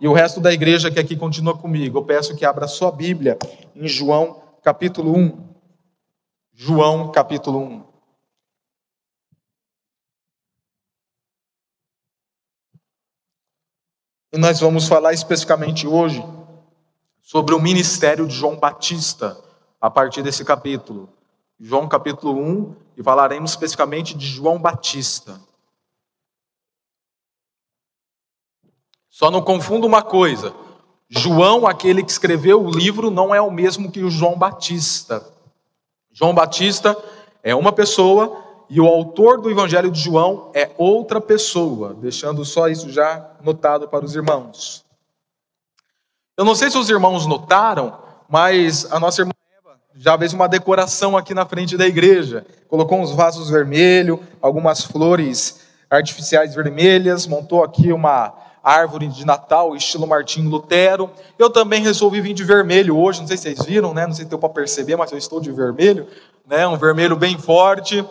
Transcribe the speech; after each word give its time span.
E 0.00 0.08
o 0.08 0.12
resto 0.12 0.40
da 0.40 0.52
igreja 0.52 0.90
que 0.90 0.98
aqui 0.98 1.16
continua 1.16 1.56
comigo, 1.56 1.98
eu 1.98 2.04
peço 2.04 2.36
que 2.36 2.44
abra 2.44 2.66
sua 2.66 2.90
Bíblia 2.90 3.38
em 3.74 3.86
João 3.86 4.42
capítulo 4.62 5.16
1. 5.16 5.50
João 6.54 7.10
capítulo 7.10 7.58
1. 7.58 7.90
E 14.32 14.38
nós 14.38 14.60
vamos 14.60 14.86
falar 14.86 15.12
especificamente 15.12 15.88
hoje 15.88 16.24
sobre 17.20 17.54
o 17.54 17.60
ministério 17.60 18.26
de 18.26 18.34
João 18.34 18.56
Batista, 18.56 19.36
a 19.80 19.90
partir 19.90 20.22
desse 20.22 20.44
capítulo. 20.44 21.08
João 21.58 21.88
capítulo 21.88 22.40
1, 22.40 22.76
e 22.96 23.02
falaremos 23.02 23.50
especificamente 23.50 24.16
de 24.16 24.26
João 24.26 24.58
Batista. 24.58 25.40
Só 29.20 29.30
não 29.30 29.42
confunda 29.42 29.86
uma 29.86 30.00
coisa: 30.00 30.54
João, 31.06 31.66
aquele 31.66 32.02
que 32.02 32.10
escreveu 32.10 32.64
o 32.64 32.70
livro, 32.70 33.10
não 33.10 33.34
é 33.34 33.40
o 33.40 33.50
mesmo 33.50 33.92
que 33.92 34.02
o 34.02 34.08
João 34.08 34.34
Batista. 34.34 35.22
João 36.10 36.32
Batista 36.32 36.96
é 37.42 37.54
uma 37.54 37.70
pessoa 37.70 38.42
e 38.70 38.80
o 38.80 38.86
autor 38.86 39.38
do 39.38 39.50
Evangelho 39.50 39.90
de 39.90 40.00
João 40.00 40.50
é 40.54 40.70
outra 40.78 41.20
pessoa, 41.20 41.92
deixando 41.92 42.46
só 42.46 42.66
isso 42.66 42.88
já 42.88 43.32
notado 43.42 43.86
para 43.88 44.06
os 44.06 44.14
irmãos. 44.14 44.86
Eu 46.34 46.46
não 46.46 46.54
sei 46.54 46.70
se 46.70 46.78
os 46.78 46.88
irmãos 46.88 47.26
notaram, 47.26 47.98
mas 48.26 48.90
a 48.90 48.98
nossa 48.98 49.20
irmã 49.20 49.32
Eva 49.58 49.78
já 49.96 50.16
fez 50.16 50.32
uma 50.32 50.48
decoração 50.48 51.14
aqui 51.14 51.34
na 51.34 51.44
frente 51.44 51.76
da 51.76 51.86
igreja. 51.86 52.46
Colocou 52.68 52.98
uns 52.98 53.10
vasos 53.10 53.50
vermelhos, 53.50 54.18
algumas 54.40 54.82
flores 54.82 55.60
artificiais 55.90 56.54
vermelhas, 56.54 57.26
montou 57.26 57.62
aqui 57.62 57.92
uma 57.92 58.48
árvore 58.62 59.08
de 59.08 59.24
Natal, 59.24 59.74
estilo 59.74 60.06
Martinho 60.06 60.50
Lutero. 60.50 61.10
Eu 61.38 61.50
também 61.50 61.82
resolvi 61.82 62.20
vir 62.20 62.34
de 62.34 62.44
vermelho 62.44 62.96
hoje, 62.96 63.20
não 63.20 63.26
sei 63.26 63.36
se 63.36 63.42
vocês 63.44 63.64
viram, 63.64 63.94
né? 63.94 64.06
Não 64.06 64.14
sei 64.14 64.24
se 64.24 64.30
deu 64.30 64.38
para 64.38 64.48
perceber, 64.48 64.96
mas 64.96 65.10
eu 65.12 65.18
estou 65.18 65.40
de 65.40 65.50
vermelho, 65.50 66.06
né? 66.46 66.66
Um 66.66 66.76
vermelho 66.76 67.16
bem 67.16 67.38
forte. 67.38 68.04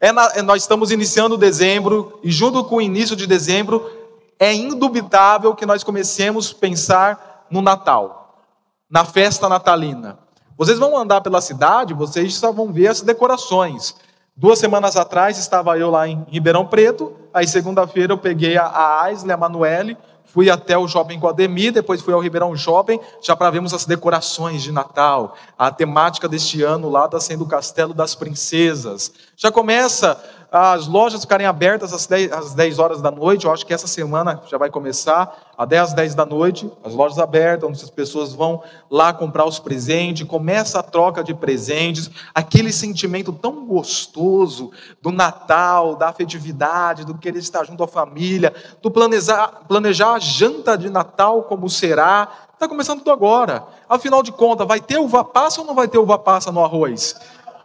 É 0.00 0.12
na, 0.12 0.30
é, 0.34 0.42
nós 0.42 0.62
estamos 0.62 0.90
iniciando 0.90 1.36
dezembro, 1.36 2.18
e 2.22 2.30
junto 2.30 2.64
com 2.64 2.76
o 2.76 2.82
início 2.82 3.16
de 3.16 3.26
dezembro, 3.26 3.90
é 4.38 4.54
indubitável 4.54 5.54
que 5.54 5.66
nós 5.66 5.82
comecemos 5.82 6.54
a 6.56 6.60
pensar 6.60 7.46
no 7.50 7.60
Natal, 7.60 8.44
na 8.88 9.04
festa 9.04 9.48
natalina. 9.48 10.18
Vocês 10.56 10.78
vão 10.78 10.96
andar 10.96 11.20
pela 11.20 11.40
cidade, 11.40 11.94
vocês 11.94 12.34
só 12.34 12.52
vão 12.52 12.72
ver 12.72 12.88
as 12.88 13.00
decorações. 13.00 13.94
Duas 14.40 14.60
semanas 14.60 14.96
atrás 14.96 15.36
estava 15.36 15.76
eu 15.76 15.90
lá 15.90 16.06
em 16.06 16.24
Ribeirão 16.28 16.64
Preto, 16.64 17.12
aí 17.34 17.44
segunda-feira 17.44 18.12
eu 18.12 18.18
peguei 18.18 18.56
a, 18.56 18.66
a 18.66 19.02
Aisley, 19.02 19.32
a 19.32 19.36
Manuele, 19.36 19.96
Fui 20.30 20.50
até 20.50 20.76
o 20.76 20.86
Shopping 20.86 21.18
Guademi, 21.18 21.70
depois 21.70 22.02
fui 22.02 22.12
ao 22.12 22.20
Ribeirão 22.20 22.54
Shopping, 22.54 23.00
já 23.22 23.34
para 23.34 23.50
vermos 23.50 23.72
as 23.72 23.86
decorações 23.86 24.62
de 24.62 24.70
Natal. 24.70 25.34
A 25.58 25.70
temática 25.70 26.28
deste 26.28 26.62
ano 26.62 26.90
lá 26.90 27.06
está 27.06 27.18
sendo 27.18 27.44
o 27.44 27.48
Castelo 27.48 27.94
das 27.94 28.14
Princesas. 28.14 29.10
Já 29.34 29.50
começa 29.50 30.22
as 30.50 30.86
lojas 30.86 31.20
ficarem 31.20 31.46
abertas 31.46 31.92
às 31.92 32.06
10, 32.06 32.32
às 32.32 32.54
10 32.54 32.78
horas 32.78 33.02
da 33.02 33.10
noite. 33.10 33.44
Eu 33.44 33.52
acho 33.52 33.66
que 33.66 33.74
essa 33.74 33.86
semana 33.86 34.42
já 34.48 34.56
vai 34.56 34.70
começar, 34.70 35.52
até 35.56 35.78
às 35.78 35.92
10 35.92 36.14
da 36.14 36.24
noite, 36.24 36.70
as 36.82 36.94
lojas 36.94 37.18
abertas, 37.18 37.68
onde 37.68 37.82
as 37.82 37.90
pessoas 37.90 38.32
vão 38.32 38.62
lá 38.90 39.12
comprar 39.12 39.44
os 39.44 39.58
presentes, 39.58 40.26
começa 40.26 40.78
a 40.78 40.82
troca 40.82 41.22
de 41.22 41.34
presentes, 41.34 42.10
aquele 42.34 42.72
sentimento 42.72 43.32
tão 43.32 43.66
gostoso 43.66 44.70
do 45.02 45.12
Natal, 45.12 45.96
da 45.96 46.08
afetividade, 46.08 47.04
do 47.04 47.18
querer 47.18 47.38
estar 47.38 47.64
junto 47.64 47.84
à 47.84 47.88
família, 47.88 48.54
do 48.80 48.90
planejar, 48.90 49.64
planejar 49.68 50.14
a 50.14 50.18
janta 50.18 50.78
de 50.78 50.88
Natal 50.88 51.42
como 51.42 51.68
será. 51.68 52.28
Está 52.54 52.66
começando 52.66 53.00
tudo 53.00 53.12
agora. 53.12 53.64
Afinal 53.88 54.22
de 54.22 54.32
contas, 54.32 54.66
vai 54.66 54.80
ter 54.80 54.98
uva 54.98 55.22
passa 55.22 55.60
ou 55.60 55.66
não 55.66 55.74
vai 55.74 55.88
ter 55.88 55.98
uva 55.98 56.18
passa 56.18 56.50
no 56.50 56.64
arroz? 56.64 57.14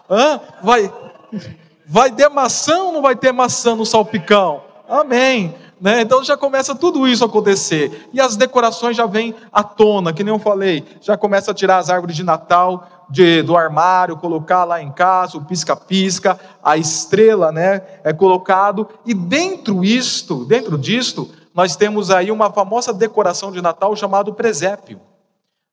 Hã? 0.10 0.40
Vai. 0.62 0.94
Vai 1.86 2.12
ter 2.12 2.30
maçã 2.30 2.84
ou 2.84 2.92
não 2.92 3.02
vai 3.02 3.16
ter 3.16 3.32
maçã 3.32 3.76
no 3.76 3.86
salpicão? 3.86 4.62
Amém. 4.88 5.56
Né? 5.80 6.02
Então 6.02 6.24
já 6.24 6.38
começa 6.38 6.74
tudo 6.74 7.08
isso 7.08 7.24
a 7.24 7.28
acontecer. 7.28 8.10
E 8.14 8.22
as 8.22 8.38
decorações 8.38 8.96
já 8.96 9.06
vêm 9.06 9.36
à 9.52 9.64
tona, 9.64 10.14
que 10.14 10.24
nem 10.24 10.34
eu 10.34 10.40
falei. 10.40 10.86
Já 11.02 11.18
começa 11.18 11.52
a 11.52 11.54
tirar 11.54 11.78
as 11.78 11.90
árvores 11.90 12.16
de 12.16 12.24
Natal 12.24 12.88
de, 13.10 13.42
do 13.42 13.58
armário, 13.58 14.16
colocar 14.16 14.64
lá 14.64 14.82
em 14.82 14.92
casa, 14.92 15.38
o 15.38 15.44
pisca-pisca, 15.44 16.40
a 16.64 16.78
estrela 16.78 17.52
né, 17.52 17.82
é 18.04 18.14
colocado. 18.14 18.88
E 19.06 19.14
dentro 19.14 19.84
isto, 19.84 20.46
dentro 20.46 20.78
disto, 20.78 21.30
nós 21.54 21.76
temos 21.76 22.10
aí 22.10 22.32
uma 22.32 22.50
famosa 22.52 22.94
decoração 22.94 23.52
de 23.52 23.62
Natal 23.62 23.96
chamado 23.96 24.34
presépio. 24.34 25.00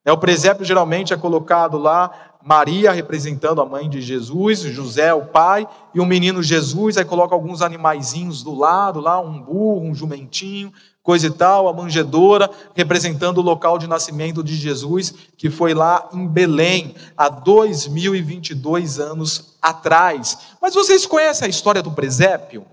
É, 0.03 0.11
o 0.11 0.17
presépio 0.17 0.65
geralmente 0.65 1.13
é 1.13 1.17
colocado 1.17 1.77
lá 1.77 2.11
Maria 2.43 2.91
representando 2.91 3.61
a 3.61 3.65
mãe 3.65 3.89
de 3.89 4.01
Jesus, 4.01 4.59
José 4.61 5.13
o 5.13 5.25
pai, 5.25 5.67
e 5.93 5.99
o 5.99 6.05
menino 6.05 6.41
Jesus, 6.41 6.97
aí 6.97 7.05
coloca 7.05 7.35
alguns 7.35 7.61
animaizinhos 7.61 8.43
do 8.43 8.53
lado, 8.55 8.99
lá 8.99 9.19
um 9.19 9.41
burro, 9.41 9.81
um 9.81 9.93
jumentinho, 9.93 10.73
coisa 11.03 11.27
e 11.27 11.31
tal, 11.31 11.67
a 11.67 11.73
manjedoura, 11.73 12.49
representando 12.75 13.39
o 13.39 13.41
local 13.41 13.77
de 13.77 13.87
nascimento 13.87 14.43
de 14.43 14.55
Jesus, 14.55 15.13
que 15.37 15.49
foi 15.49 15.73
lá 15.73 16.09
em 16.13 16.27
Belém, 16.27 16.95
há 17.17 17.29
2022 17.29 18.99
anos 18.99 19.57
atrás. 19.61 20.37
Mas 20.61 20.73
vocês 20.73 21.05
conhecem 21.05 21.45
a 21.45 21.49
história 21.49 21.81
do 21.81 21.91
presépio? 21.91 22.65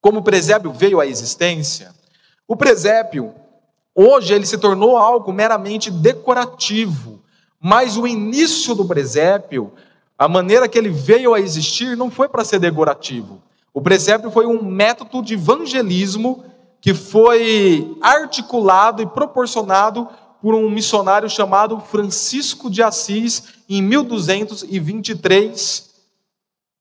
Como 0.00 0.20
o 0.20 0.22
presépio 0.22 0.72
veio 0.72 1.00
à 1.00 1.06
existência? 1.06 1.94
O 2.46 2.56
presépio, 2.56 3.34
hoje, 3.94 4.34
ele 4.34 4.46
se 4.46 4.58
tornou 4.58 4.96
algo 4.96 5.32
meramente 5.32 5.90
decorativo 5.90 7.23
mas 7.66 7.96
o 7.96 8.06
início 8.06 8.74
do 8.74 8.84
presépio, 8.84 9.72
a 10.18 10.28
maneira 10.28 10.68
que 10.68 10.76
ele 10.76 10.90
veio 10.90 11.32
a 11.32 11.40
existir, 11.40 11.96
não 11.96 12.10
foi 12.10 12.28
para 12.28 12.44
ser 12.44 12.58
decorativo. 12.58 13.40
O 13.72 13.80
presépio 13.80 14.30
foi 14.30 14.44
um 14.44 14.62
método 14.62 15.22
de 15.22 15.32
evangelismo 15.32 16.44
que 16.78 16.92
foi 16.92 17.96
articulado 18.02 19.00
e 19.00 19.06
proporcionado 19.06 20.06
por 20.42 20.54
um 20.54 20.68
missionário 20.68 21.30
chamado 21.30 21.80
Francisco 21.80 22.68
de 22.68 22.82
Assis 22.82 23.44
em 23.66 23.80
1223. 23.80 25.88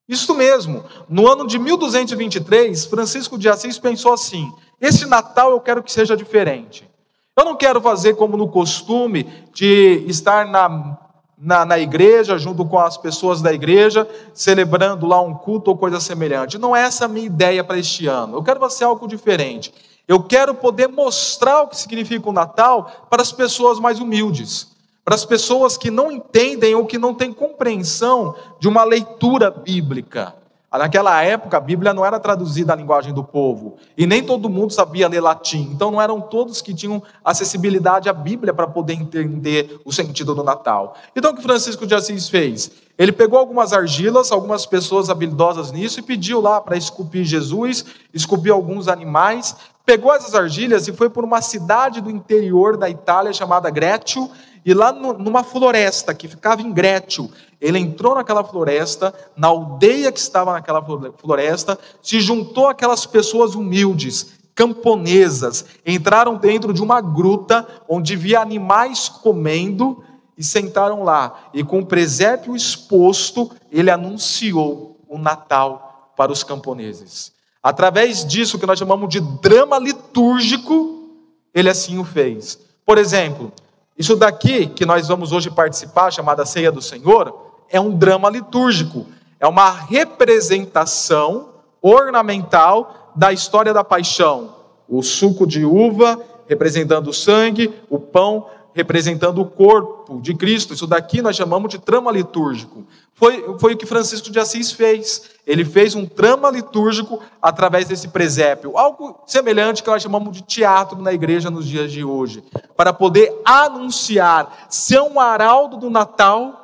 Isso 0.05 0.35
mesmo, 0.35 0.83
no 1.07 1.31
ano 1.31 1.47
de 1.47 1.57
1223, 1.57 2.87
Francisco 2.87 3.37
de 3.37 3.47
Assis 3.47 3.79
pensou 3.79 4.11
assim: 4.11 4.51
esse 4.81 5.05
Natal 5.05 5.51
eu 5.51 5.61
quero 5.61 5.81
que 5.81 5.93
seja 5.93 6.17
diferente. 6.17 6.91
Eu 7.35 7.45
não 7.45 7.55
quero 7.55 7.81
fazer 7.81 8.15
como 8.15 8.37
no 8.37 8.47
costume 8.47 9.23
de 9.51 10.03
estar 10.07 10.45
na, 10.45 10.97
na, 11.35 11.65
na, 11.65 11.79
igreja, 11.79 12.37
junto 12.37 12.63
com 12.63 12.77
as 12.77 12.95
pessoas 12.95 13.41
da 13.41 13.51
igreja, 13.51 14.07
celebrando 14.35 15.07
lá 15.07 15.19
um 15.19 15.33
culto 15.33 15.71
ou 15.71 15.77
coisa 15.77 15.99
semelhante. 15.99 16.59
Não 16.59 16.75
é 16.75 16.83
essa 16.83 17.05
a 17.05 17.07
minha 17.07 17.25
ideia 17.25 17.63
para 17.63 17.79
este 17.79 18.05
ano. 18.05 18.37
Eu 18.37 18.43
quero 18.43 18.59
fazer 18.59 18.85
algo 18.85 19.07
diferente. 19.07 19.73
Eu 20.07 20.21
quero 20.21 20.53
poder 20.53 20.87
mostrar 20.89 21.63
o 21.63 21.67
que 21.67 21.77
significa 21.77 22.29
o 22.29 22.33
Natal 22.33 23.07
para 23.09 23.23
as 23.23 23.31
pessoas 23.31 23.79
mais 23.79 23.99
humildes, 23.99 24.67
para 25.03 25.15
as 25.15 25.25
pessoas 25.25 25.75
que 25.75 25.89
não 25.89 26.11
entendem 26.11 26.75
ou 26.75 26.85
que 26.85 26.99
não 26.99 27.15
têm 27.15 27.33
compreensão 27.33 28.35
de 28.59 28.67
uma 28.67 28.83
leitura 28.83 29.49
bíblica. 29.49 30.35
Naquela 30.73 31.21
época, 31.21 31.57
a 31.57 31.59
Bíblia 31.59 31.93
não 31.93 32.03
era 32.03 32.19
traduzida 32.19 32.73
à 32.73 32.75
linguagem 32.75 33.13
do 33.13 33.23
povo, 33.23 33.75
e 33.95 34.07
nem 34.07 34.23
todo 34.23 34.49
mundo 34.49 34.73
sabia 34.73 35.07
ler 35.07 35.21
latim, 35.21 35.69
então 35.71 35.91
não 35.91 36.01
eram 36.01 36.19
todos 36.19 36.61
que 36.61 36.73
tinham 36.73 37.01
acessibilidade 37.23 38.09
à 38.09 38.13
Bíblia 38.13 38.53
para 38.53 38.65
poder 38.65 38.93
entender 38.93 39.79
o 39.85 39.91
sentido 39.91 40.33
do 40.33 40.43
Natal. 40.43 40.95
Então, 41.15 41.31
o 41.31 41.35
que 41.35 41.43
Francisco 41.43 41.85
de 41.85 41.93
Assis 41.93 42.27
fez? 42.27 42.71
Ele 42.97 43.11
pegou 43.11 43.39
algumas 43.39 43.73
argilas, 43.73 44.31
algumas 44.31 44.65
pessoas 44.65 45.09
habilidosas 45.09 45.71
nisso, 45.71 45.99
e 45.99 46.03
pediu 46.03 46.41
lá 46.41 46.59
para 46.59 46.77
esculpir 46.77 47.23
Jesus, 47.23 47.85
esculpir 48.13 48.51
alguns 48.51 48.87
animais, 48.87 49.55
pegou 49.85 50.13
essas 50.13 50.33
argilhas 50.33 50.87
e 50.87 50.93
foi 50.93 51.09
por 51.09 51.23
uma 51.23 51.41
cidade 51.41 52.01
do 52.01 52.09
interior 52.09 52.77
da 52.77 52.89
Itália 52.89 53.33
chamada 53.33 53.69
Grécio, 53.69 54.29
e 54.65 54.73
lá 54.73 54.93
no, 54.93 55.13
numa 55.13 55.43
floresta 55.43 56.13
que 56.13 56.27
ficava 56.27 56.61
em 56.61 56.71
Grétio, 56.71 57.29
ele 57.59 57.77
entrou 57.79 58.15
naquela 58.15 58.43
floresta, 58.43 59.13
na 59.35 59.47
aldeia 59.47 60.11
que 60.11 60.19
estava 60.19 60.53
naquela 60.53 60.81
floresta, 61.17 61.77
se 62.01 62.21
juntou 62.21 62.67
aquelas 62.67 63.05
pessoas 63.05 63.55
humildes, 63.55 64.33
camponesas, 64.55 65.65
entraram 65.85 66.35
dentro 66.35 66.73
de 66.73 66.81
uma 66.81 67.01
gruta 67.01 67.67
onde 67.89 68.15
via 68.15 68.39
animais 68.39 69.09
comendo 69.09 70.01
e 70.37 70.43
sentaram 70.43 71.03
lá. 71.03 71.49
E 71.53 71.63
com 71.63 71.79
o 71.79 71.85
presépio 71.85 72.55
exposto, 72.55 73.51
ele 73.69 73.91
anunciou 73.91 74.97
o 75.09 75.17
Natal 75.17 76.13
para 76.15 76.31
os 76.31 76.43
camponeses. 76.43 77.32
Através 77.63 78.25
disso 78.25 78.59
que 78.59 78.65
nós 78.65 78.77
chamamos 78.77 79.07
de 79.07 79.21
drama 79.21 79.79
litúrgico, 79.79 81.09
ele 81.53 81.69
assim 81.69 81.97
o 81.97 82.03
fez. 82.03 82.59
Por 82.85 82.97
exemplo, 82.97 83.53
isso 83.97 84.17
daqui 84.17 84.67
que 84.67 84.85
nós 84.85 85.07
vamos 85.07 85.31
hoje 85.31 85.49
participar, 85.49 86.11
chamada 86.11 86.45
Ceia 86.45 86.71
do 86.71 86.81
Senhor, 86.81 87.33
é 87.69 87.79
um 87.79 87.95
drama 87.95 88.29
litúrgico, 88.29 89.05
é 89.39 89.47
uma 89.47 89.71
representação 89.71 91.51
ornamental 91.81 93.13
da 93.15 93.31
história 93.31 93.73
da 93.73 93.83
paixão. 93.83 94.55
O 94.87 95.01
suco 95.01 95.47
de 95.47 95.63
uva 95.63 96.19
representando 96.47 97.07
o 97.07 97.13
sangue, 97.13 97.73
o 97.89 97.97
pão 97.97 98.47
representando 98.73 99.39
o 99.39 99.45
corpo 99.45 100.19
de 100.21 100.33
Cristo. 100.33 100.73
Isso 100.73 100.87
daqui 100.87 101.21
nós 101.21 101.35
chamamos 101.35 101.69
de 101.69 101.79
trama 101.79 102.11
litúrgico. 102.11 102.85
Foi, 103.13 103.57
foi 103.59 103.73
o 103.73 103.77
que 103.77 103.85
Francisco 103.85 104.31
de 104.31 104.39
Assis 104.39 104.71
fez. 104.71 105.29
Ele 105.45 105.63
fez 105.63 105.95
um 105.95 106.05
trama 106.05 106.49
litúrgico 106.49 107.21
através 107.41 107.87
desse 107.87 108.07
presépio, 108.07 108.77
algo 108.77 109.21
semelhante 109.27 109.83
que 109.83 109.89
nós 109.89 110.01
chamamos 110.01 110.35
de 110.35 110.41
teatro 110.41 111.01
na 111.01 111.13
igreja 111.13 111.49
nos 111.49 111.67
dias 111.67 111.91
de 111.91 112.03
hoje, 112.03 112.43
para 112.75 112.93
poder 112.93 113.33
anunciar 113.45 114.67
ser 114.69 115.01
um 115.01 115.19
araldo 115.19 115.77
do 115.77 115.89
Natal 115.89 116.63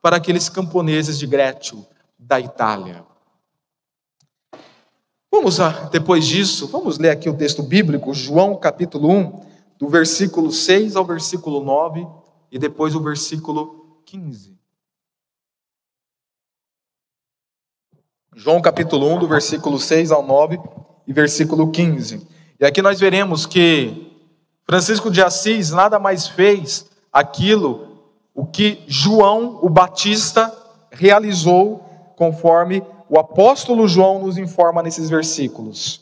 para 0.00 0.16
aqueles 0.16 0.48
camponeses 0.48 1.18
de 1.18 1.26
Grétio, 1.26 1.84
da 2.18 2.38
Itália. 2.38 3.04
Vamos, 5.30 5.58
depois 5.90 6.26
disso, 6.26 6.66
vamos 6.68 6.98
ler 6.98 7.10
aqui 7.10 7.28
o 7.28 7.36
texto 7.36 7.62
bíblico, 7.62 8.14
João 8.14 8.56
capítulo 8.56 9.10
1, 9.10 9.47
do 9.78 9.88
versículo 9.88 10.50
6 10.50 10.96
ao 10.96 11.04
versículo 11.04 11.62
9 11.62 12.06
e 12.50 12.58
depois 12.58 12.94
o 12.94 13.00
versículo 13.00 14.02
15. 14.04 14.58
João 18.34 18.60
capítulo 18.60 19.08
1, 19.14 19.20
do 19.20 19.28
versículo 19.28 19.78
6 19.78 20.10
ao 20.10 20.22
9 20.24 20.60
e 21.06 21.12
versículo 21.12 21.70
15. 21.70 22.26
E 22.60 22.66
aqui 22.66 22.82
nós 22.82 22.98
veremos 22.98 23.46
que 23.46 24.12
Francisco 24.64 25.10
de 25.10 25.22
Assis 25.22 25.70
nada 25.70 25.98
mais 25.98 26.26
fez 26.26 26.90
aquilo 27.12 27.88
o 28.34 28.46
que 28.46 28.84
João 28.86 29.58
o 29.62 29.68
Batista 29.68 30.52
realizou, 30.90 31.84
conforme 32.16 32.82
o 33.08 33.18
apóstolo 33.18 33.88
João 33.88 34.20
nos 34.24 34.38
informa 34.38 34.82
nesses 34.82 35.08
versículos. 35.08 36.00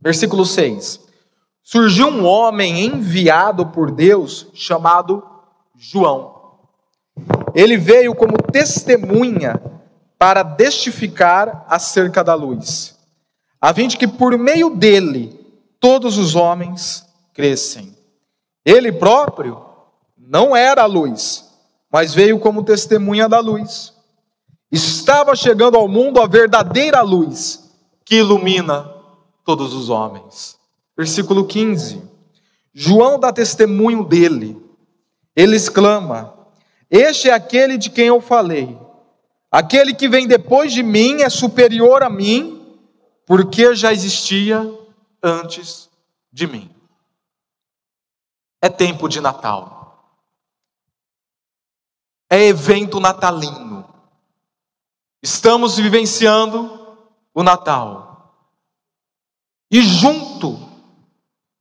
Versículo 0.00 0.44
6. 0.44 1.03
Surgiu 1.66 2.08
um 2.08 2.26
homem 2.26 2.84
enviado 2.84 3.64
por 3.64 3.90
Deus 3.90 4.48
chamado 4.52 5.26
João. 5.74 6.58
Ele 7.54 7.78
veio 7.78 8.14
como 8.14 8.36
testemunha 8.36 9.58
para 10.18 10.44
testificar 10.44 11.64
acerca 11.66 12.22
da 12.22 12.34
luz, 12.34 12.98
a 13.58 13.72
fim 13.72 13.88
de 13.88 13.96
que 13.96 14.06
por 14.06 14.36
meio 14.36 14.76
dele 14.76 15.40
todos 15.80 16.18
os 16.18 16.34
homens 16.34 17.06
crescem. 17.32 17.96
Ele 18.62 18.92
próprio 18.92 19.64
não 20.18 20.54
era 20.54 20.82
a 20.82 20.86
luz, 20.86 21.50
mas 21.90 22.12
veio 22.12 22.38
como 22.38 22.62
testemunha 22.62 23.26
da 23.26 23.40
luz. 23.40 23.94
Estava 24.70 25.34
chegando 25.34 25.78
ao 25.78 25.88
mundo 25.88 26.20
a 26.20 26.26
verdadeira 26.26 27.00
luz 27.00 27.72
que 28.04 28.16
ilumina 28.16 28.90
todos 29.46 29.72
os 29.72 29.88
homens. 29.88 30.62
Versículo 30.96 31.46
15. 31.46 32.02
João 32.72 33.18
dá 33.18 33.32
testemunho 33.32 34.04
dele. 34.04 34.60
Ele 35.34 35.56
exclama: 35.56 36.34
Este 36.90 37.28
é 37.28 37.32
aquele 37.32 37.76
de 37.76 37.90
quem 37.90 38.06
eu 38.06 38.20
falei. 38.20 38.78
Aquele 39.50 39.94
que 39.94 40.08
vem 40.08 40.26
depois 40.26 40.72
de 40.72 40.82
mim 40.82 41.22
é 41.22 41.28
superior 41.28 42.02
a 42.02 42.10
mim, 42.10 42.76
porque 43.24 43.74
já 43.74 43.92
existia 43.92 44.68
antes 45.22 45.88
de 46.32 46.46
mim. 46.46 46.70
É 48.60 48.68
tempo 48.68 49.08
de 49.08 49.20
Natal. 49.20 49.74
É 52.28 52.46
evento 52.46 52.98
natalino. 52.98 53.88
Estamos 55.22 55.76
vivenciando 55.76 56.96
o 57.32 57.42
Natal. 57.42 58.34
E 59.70 59.80
junto 59.80 60.73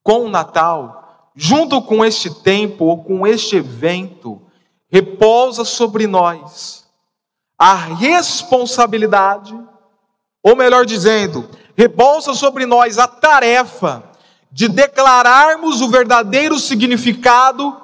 com 0.04 0.26
o 0.26 0.30
Natal, 0.30 1.32
junto 1.34 1.82
com 1.82 2.04
este 2.04 2.30
tempo 2.44 2.86
ou 2.86 3.04
com 3.04 3.26
este 3.26 3.56
evento, 3.56 4.42
repousa 4.90 5.66
sobre 5.66 6.06
nós 6.06 6.86
a 7.58 7.74
responsabilidade, 7.74 9.58
ou 10.44 10.56
melhor 10.56 10.86
dizendo, 10.86 11.50
repousa 11.76 12.34
sobre 12.34 12.66
nós 12.66 13.00
a 13.00 13.08
tarefa 13.08 14.12
de 14.52 14.68
declararmos 14.68 15.82
o 15.82 15.90
verdadeiro 15.90 16.60
significado 16.60 17.82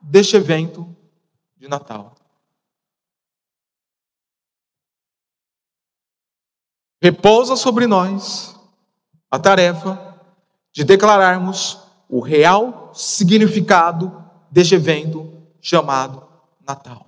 deste 0.00 0.36
evento 0.36 0.96
de 1.56 1.68
Natal. 1.68 2.14
Repousa 7.00 7.54
sobre 7.54 7.86
nós 7.86 8.58
a 9.30 9.38
tarefa 9.38 10.07
de 10.72 10.84
declararmos 10.84 11.78
o 12.08 12.20
real 12.20 12.90
significado 12.94 14.24
deste 14.50 14.74
evento 14.74 15.32
chamado 15.60 16.26
Natal. 16.66 17.06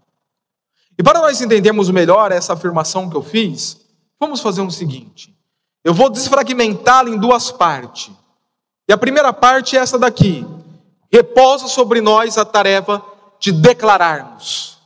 E 0.99 1.03
para 1.03 1.21
nós 1.21 1.41
entendermos 1.41 1.89
melhor 1.89 2.31
essa 2.31 2.53
afirmação 2.53 3.09
que 3.09 3.17
eu 3.17 3.23
fiz, 3.23 3.81
vamos 4.19 4.41
fazer 4.41 4.61
o 4.61 4.71
seguinte: 4.71 5.35
eu 5.85 5.95
vou 5.95 6.11
desfragmentá-la 6.11 7.09
em 7.11 7.19
duas 7.19 7.51
partes. 7.51 8.11
E 8.89 8.93
a 8.93 8.99
primeira 8.99 9.33
parte 9.33 9.77
é 9.77 9.81
essa 9.81 9.99
daqui: 9.99 10.47
repousa 11.11 11.69
sobre 11.69 12.01
nós 12.01 12.37
a 12.37 12.45
tarefa 12.45 13.03
de 13.39 13.53
declararmos. 13.53 14.79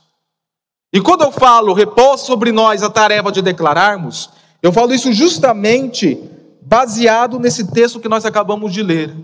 E 0.93 1.01
quando 1.01 1.23
eu 1.23 1.31
falo 1.31 1.73
repousa 1.73 2.23
sobre 2.23 2.53
nós 2.53 2.81
a 2.81 2.89
tarefa 2.89 3.29
de 3.29 3.41
declararmos, 3.41 4.29
eu 4.63 4.71
falo 4.71 4.93
isso 4.93 5.11
justamente 5.11 6.15
baseado 6.65 7.39
nesse 7.39 7.71
texto 7.71 7.99
que 7.99 8.09
nós 8.09 8.25
acabamos 8.25 8.73
de 8.73 8.81
ler. 8.81 9.15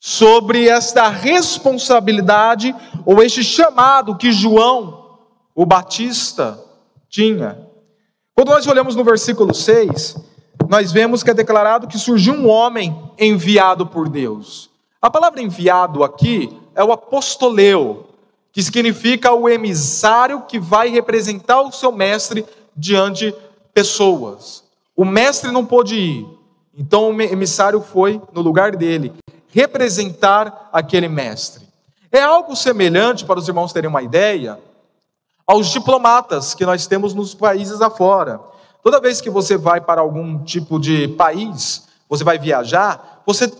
Sobre 0.00 0.68
esta 0.68 1.08
responsabilidade 1.08 2.74
ou 3.06 3.22
este 3.22 3.42
chamado 3.42 4.16
que 4.16 4.30
João 4.30 5.18
o 5.54 5.66
Batista 5.66 6.62
tinha. 7.08 7.58
Quando 8.34 8.50
nós 8.50 8.66
olhamos 8.66 8.94
no 8.94 9.02
versículo 9.02 9.52
6, 9.52 10.16
nós 10.68 10.92
vemos 10.92 11.24
que 11.24 11.30
é 11.30 11.34
declarado 11.34 11.88
que 11.88 11.98
surgiu 11.98 12.34
um 12.34 12.48
homem 12.48 13.10
enviado 13.18 13.86
por 13.86 14.08
Deus. 14.08 14.70
A 15.02 15.10
palavra 15.10 15.42
enviado 15.42 16.04
aqui 16.04 16.56
é 16.74 16.84
o 16.84 16.92
apostoleu, 16.92 18.08
que 18.52 18.62
significa 18.62 19.32
o 19.32 19.48
emissário 19.48 20.42
que 20.42 20.60
vai 20.60 20.88
representar 20.88 21.60
o 21.62 21.72
seu 21.72 21.90
mestre 21.90 22.44
diante 22.76 23.34
pessoas. 23.74 24.67
O 24.98 25.04
mestre 25.04 25.52
não 25.52 25.64
pôde 25.64 25.94
ir, 25.94 26.26
então 26.76 27.10
o 27.10 27.22
emissário 27.22 27.80
foi 27.80 28.20
no 28.32 28.40
lugar 28.40 28.74
dele 28.74 29.12
representar 29.46 30.68
aquele 30.72 31.06
mestre. 31.06 31.68
É 32.10 32.20
algo 32.20 32.56
semelhante, 32.56 33.24
para 33.24 33.38
os 33.38 33.46
irmãos 33.46 33.72
terem 33.72 33.88
uma 33.88 34.02
ideia, 34.02 34.58
aos 35.46 35.68
diplomatas 35.68 36.52
que 36.52 36.66
nós 36.66 36.88
temos 36.88 37.14
nos 37.14 37.32
países 37.32 37.80
afora. 37.80 38.40
Toda 38.82 39.00
vez 39.00 39.20
que 39.20 39.30
você 39.30 39.56
vai 39.56 39.80
para 39.80 40.00
algum 40.00 40.42
tipo 40.42 40.80
de 40.80 41.06
país, 41.06 41.86
você 42.08 42.24
vai 42.24 42.36
viajar, 42.36 43.22
você, 43.24 43.52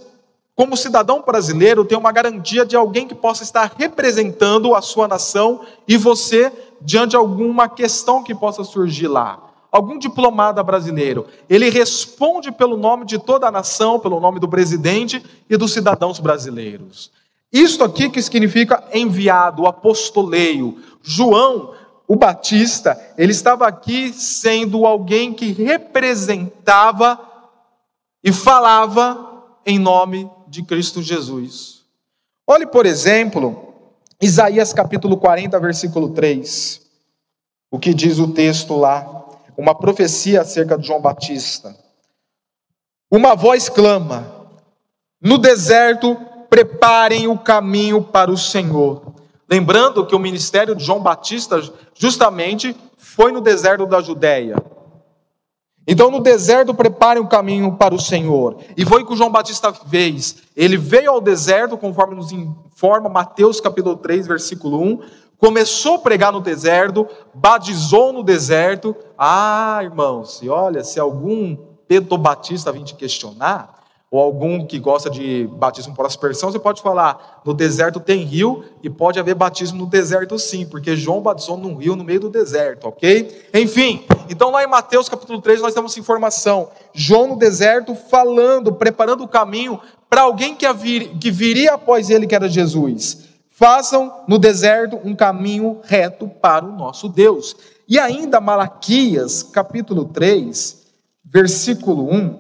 como 0.57 0.77
cidadão 0.77 1.23
brasileiro, 1.25 1.85
tem 1.85 1.97
uma 1.97 2.11
garantia 2.11 2.67
de 2.67 2.75
alguém 2.75 3.07
que 3.07 3.15
possa 3.15 3.45
estar 3.45 3.75
representando 3.79 4.75
a 4.75 4.83
sua 4.83 5.07
nação 5.07 5.61
e 5.87 5.97
você 5.97 6.53
diante 6.81 7.11
de 7.11 7.17
alguma 7.17 7.69
questão 7.69 8.25
que 8.25 8.35
possa 8.35 8.65
surgir 8.65 9.07
lá. 9.07 9.48
Algum 9.71 9.99
diplomata 9.99 10.63
brasileiro, 10.63 11.27
ele 11.49 11.69
responde 11.69 12.51
pelo 12.51 12.77
nome 12.77 13.05
de 13.05 13.19
toda 13.19 13.49
a 13.49 13.51
nação, 13.51 14.01
pelo 14.01 14.19
nome 14.19 14.41
do 14.41 14.49
presidente 14.49 15.23
e 15.49 15.57
dos 15.57 15.73
cidadãos 15.73 16.19
brasileiros. 16.19 17.11
Isto 17.53 17.85
aqui 17.85 18.09
que 18.09 18.23
significa 18.23 18.83
enviado, 18.93 19.67
apostoleio. 19.67 20.79
João 21.03 21.75
o 22.09 22.17
Batista, 22.17 22.99
ele 23.19 23.33
estava 23.33 23.69
aqui 23.69 24.15
sendo 24.15 24.87
alguém 24.87 25.35
que 25.35 25.53
representava 25.53 27.21
e 28.25 28.33
falava 28.33 29.45
em 29.67 29.79
nome 29.79 30.31
de 30.49 30.63
Cristo 30.63 31.03
Jesus. 31.03 31.85
Olhe, 32.47 32.67
por 32.67 32.87
exemplo, 32.87 33.75
Isaías 34.23 34.73
capítulo 34.73 35.19
40, 35.19 35.61
versículo 35.61 36.09
3. 36.15 36.81
O 37.71 37.79
que 37.79 37.93
diz 37.93 38.19
o 38.19 38.29
texto 38.29 38.75
lá? 38.75 39.18
Uma 39.59 39.75
profecia 39.75 40.43
acerca 40.43 40.79
de 40.79 40.87
João 40.87 41.01
Batista. 41.01 41.75
Uma 43.11 43.35
voz 43.35 43.69
clama: 43.69 44.47
No 45.21 45.37
deserto, 45.37 46.17
preparem 46.49 47.27
o 47.27 47.37
caminho 47.37 48.01
para 48.01 48.31
o 48.31 48.39
Senhor. 48.39 49.15
Lembrando 49.51 50.07
que 50.07 50.15
o 50.15 50.19
ministério 50.19 50.77
de 50.77 50.85
João 50.85 51.01
Batista 51.01 51.61
justamente 51.93 52.77
foi 52.97 53.33
no 53.33 53.41
deserto 53.41 53.85
da 53.85 54.01
Judéia. 54.01 54.63
Então, 55.91 56.11
no 56.11 56.21
deserto, 56.21 56.73
preparem 56.73 57.21
o 57.21 57.29
caminho 57.29 57.73
para 57.73 57.95
o 57.95 58.01
Senhor. 58.01 58.59
E 58.77 58.85
foi 58.85 59.03
o 59.03 59.07
que 59.07 59.15
o 59.15 59.17
João 59.17 59.33
Batista 59.33 59.73
fez. 59.73 60.37
Ele 60.55 60.77
veio 60.77 61.11
ao 61.11 61.21
deserto, 61.21 61.77
conforme 61.77 62.15
nos 62.15 62.31
informa 62.31 63.09
Mateus 63.09 63.61
capítulo 63.61 63.97
3, 63.97 64.27
versículo 64.27 64.81
1. 64.83 65.01
Começou 65.39 65.95
a 65.95 65.99
pregar 66.01 66.33
no 66.33 66.41
deserto, 66.41 67.07
batizou 67.33 68.13
no 68.13 68.25
deserto. 68.25 68.95
Ah, 69.17 69.79
irmãos, 69.83 70.41
e 70.43 70.49
olha, 70.49 70.83
se 70.83 70.99
algum 70.99 71.57
Pedro 71.87 72.19
Batista 72.19 72.73
vir 72.73 72.83
te 72.83 72.95
questionar, 72.95 73.79
ou 74.11 74.21
algum 74.21 74.67
que 74.67 74.79
gosta 74.79 75.11
de 75.11 75.47
batismo 75.53 75.95
por 75.95 76.07
aspersão, 76.07 76.51
você 76.51 76.59
pode 76.59 76.83
falar: 76.83 77.43
no 77.45 77.53
deserto 77.53 78.01
tem 78.01 78.25
rio 78.25 78.65
e 78.83 78.89
pode 78.89 79.21
haver 79.21 79.35
batismo 79.35 79.79
no 79.79 79.87
deserto 79.87 80.39
sim, 80.39 80.67
porque 80.67 80.97
João 80.97 81.21
batizou 81.21 81.57
num 81.57 81.77
rio 81.77 81.95
no 81.95 82.05
meio 82.05 82.21
do 82.21 82.31
deserto, 82.31 82.89
ok? 82.89 83.49
Enfim, 83.53 84.05
então 84.31 84.51
lá 84.51 84.65
em 84.65 84.67
Mateus 84.67 85.09
capítulo 85.09 85.41
3 85.41 85.61
nós 85.61 85.75
temos 85.75 85.97
informação: 85.97 86.69
João 86.93 87.29
no 87.29 87.37
deserto 87.37 87.95
falando, 87.95 88.73
preparando 88.73 89.25
o 89.25 89.29
caminho 89.29 89.79
para 90.09 90.23
alguém 90.23 90.55
que, 90.55 90.71
vir, 90.73 91.11
que 91.19 91.31
viria 91.31 91.75
após 91.75 92.09
ele, 92.09 92.27
que 92.27 92.35
era 92.35 92.49
Jesus. 92.49 93.28
Façam 93.59 94.23
no 94.29 94.39
deserto 94.39 95.01
um 95.03 95.17
caminho 95.17 95.81
reto 95.83 96.29
para 96.29 96.65
o 96.65 96.71
nosso 96.71 97.09
Deus. 97.09 97.57
E 97.89 97.99
ainda 97.99 98.41
Malaquias 98.41 99.43
capítulo 99.43 100.05
3, 100.05 100.87
versículo 101.25 102.09
1 102.09 102.39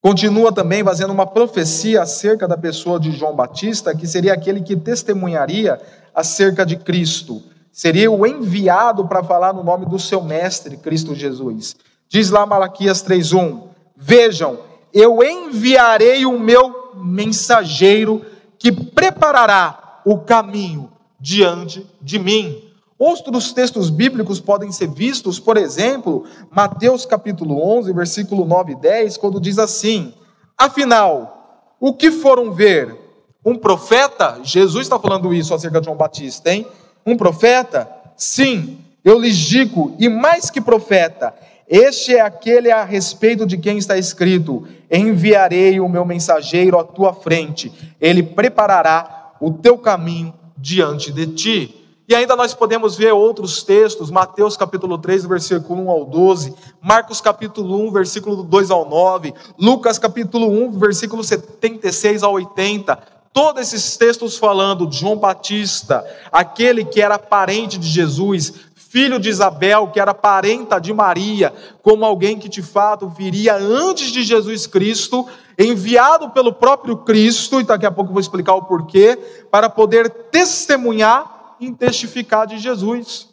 Continua 0.00 0.50
também 0.54 0.82
fazendo 0.82 1.12
uma 1.12 1.26
profecia 1.26 2.00
acerca 2.00 2.48
da 2.48 2.56
pessoa 2.56 2.98
de 2.98 3.12
João 3.12 3.36
Batista, 3.36 3.94
que 3.94 4.06
seria 4.06 4.32
aquele 4.32 4.62
que 4.62 4.74
testemunharia 4.74 5.78
acerca 6.14 6.64
de 6.64 6.76
Cristo. 6.76 7.42
Seria 7.70 8.10
o 8.10 8.26
enviado 8.26 9.06
para 9.06 9.22
falar 9.22 9.52
no 9.52 9.62
nome 9.62 9.84
do 9.84 9.98
seu 9.98 10.22
mestre, 10.22 10.78
Cristo 10.78 11.14
Jesus. 11.14 11.76
Diz 12.08 12.30
lá 12.30 12.46
Malaquias 12.46 13.02
3:1: 13.02 13.64
Vejam, 13.94 14.60
eu 14.94 15.22
enviarei 15.22 16.24
o 16.24 16.38
meu 16.38 16.94
mensageiro 16.94 18.24
que 18.58 18.72
preparará 18.72 19.89
o 20.10 20.18
caminho 20.18 20.90
diante 21.20 21.86
de 22.02 22.18
mim. 22.18 22.64
Outros 22.98 23.52
textos 23.52 23.90
bíblicos 23.90 24.40
podem 24.40 24.72
ser 24.72 24.88
vistos, 24.88 25.38
por 25.38 25.56
exemplo, 25.56 26.24
Mateus 26.50 27.06
capítulo 27.06 27.62
11, 27.78 27.92
versículo 27.92 28.44
9 28.44 28.72
e 28.72 28.74
10, 28.74 29.16
quando 29.16 29.40
diz 29.40 29.56
assim: 29.56 30.12
Afinal, 30.58 31.72
o 31.78 31.94
que 31.94 32.10
foram 32.10 32.50
ver? 32.50 32.98
Um 33.46 33.56
profeta? 33.56 34.40
Jesus 34.42 34.86
está 34.86 34.98
falando 34.98 35.32
isso 35.32 35.54
acerca 35.54 35.78
de 35.78 35.84
João 35.86 35.96
Batista, 35.96 36.52
hein? 36.52 36.66
Um 37.06 37.16
profeta? 37.16 37.88
Sim, 38.16 38.78
eu 39.04 39.16
lhes 39.16 39.36
digo, 39.36 39.94
e 39.96 40.08
mais 40.08 40.50
que 40.50 40.60
profeta, 40.60 41.32
este 41.68 42.16
é 42.16 42.20
aquele 42.20 42.72
a 42.72 42.82
respeito 42.82 43.46
de 43.46 43.56
quem 43.56 43.78
está 43.78 43.96
escrito: 43.96 44.66
Enviarei 44.90 45.78
o 45.78 45.88
meu 45.88 46.04
mensageiro 46.04 46.80
à 46.80 46.82
tua 46.82 47.14
frente, 47.14 47.72
ele 48.00 48.24
preparará 48.24 49.19
o 49.40 49.50
teu 49.50 49.78
caminho 49.78 50.34
diante 50.56 51.10
de 51.10 51.26
ti. 51.26 51.76
E 52.06 52.14
ainda 52.14 52.34
nós 52.34 52.52
podemos 52.52 52.96
ver 52.96 53.12
outros 53.12 53.62
textos, 53.62 54.10
Mateus 54.10 54.56
capítulo 54.56 54.98
3, 54.98 55.26
versículo 55.26 55.84
1 55.84 55.90
ao 55.90 56.04
12, 56.04 56.54
Marcos 56.82 57.20
capítulo 57.20 57.86
1, 57.86 57.92
versículo 57.92 58.42
2 58.42 58.70
ao 58.70 58.88
9, 58.88 59.32
Lucas 59.56 59.96
capítulo 59.96 60.48
1, 60.48 60.72
versículo 60.72 61.22
76 61.22 62.24
ao 62.24 62.32
80. 62.32 62.98
Todos 63.32 63.62
esses 63.62 63.96
textos 63.96 64.36
falando 64.36 64.88
de 64.88 64.98
João 64.98 65.16
Batista, 65.16 66.04
aquele 66.32 66.84
que 66.84 67.00
era 67.00 67.16
parente 67.16 67.78
de 67.78 67.86
Jesus, 67.86 68.52
filho 68.90 69.20
de 69.20 69.28
Isabel, 69.28 69.86
que 69.92 70.00
era 70.00 70.12
parenta 70.12 70.80
de 70.80 70.92
Maria, 70.92 71.54
como 71.80 72.04
alguém 72.04 72.36
que 72.36 72.48
de 72.48 72.60
fato 72.60 73.08
viria 73.08 73.54
antes 73.54 74.08
de 74.10 74.24
Jesus 74.24 74.66
Cristo, 74.66 75.28
enviado 75.56 76.30
pelo 76.30 76.52
próprio 76.52 76.96
Cristo, 76.96 77.60
e 77.60 77.62
daqui 77.62 77.86
a 77.86 77.90
pouco 77.92 78.10
eu 78.10 78.14
vou 78.14 78.20
explicar 78.20 78.54
o 78.54 78.64
porquê, 78.64 79.16
para 79.48 79.70
poder 79.70 80.10
testemunhar 80.10 81.54
em 81.60 81.72
testificar 81.72 82.48
de 82.48 82.58
Jesus. 82.58 83.28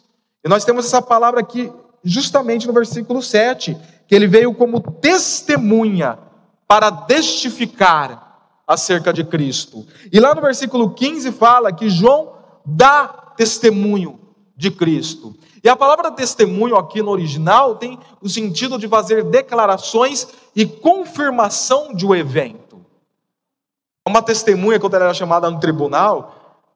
E 0.46 0.48
nós 0.48 0.64
temos 0.64 0.86
essa 0.86 1.02
palavra 1.02 1.40
aqui 1.40 1.72
justamente 2.04 2.68
no 2.68 2.74
versículo 2.74 3.20
7, 3.20 3.76
que 4.08 4.14
ele 4.14 4.28
veio 4.28 4.54
como 4.54 4.80
testemunha 4.80 6.20
para 6.68 6.92
testificar 6.92 8.52
acerca 8.68 9.12
de 9.12 9.24
Cristo. 9.24 9.88
E 10.14 10.20
lá 10.20 10.36
no 10.36 10.42
versículo 10.42 10.92
15 10.92 11.32
fala 11.32 11.74
que 11.74 11.90
João 11.90 12.34
dá 12.64 13.08
testemunho 13.36 14.27
de 14.58 14.72
Cristo. 14.72 15.36
E 15.64 15.70
a 15.70 15.76
palavra 15.76 16.10
testemunho 16.12 16.76
aqui 16.76 17.02
no 17.04 17.12
original 17.12 17.76
tem 17.76 18.00
o 18.20 18.28
sentido 18.28 18.80
de 18.80 18.88
fazer 18.88 19.24
declarações 19.24 20.28
e 20.56 20.66
confirmação 20.66 21.94
de 21.94 22.06
um 22.06 22.16
evento. 22.16 22.84
Uma 24.08 24.24
testemunha, 24.24 24.80
quando 24.80 24.96
ela 24.96 25.06
era 25.06 25.14
chamada 25.14 25.52
no 25.52 25.60
tribunal, 25.60 26.34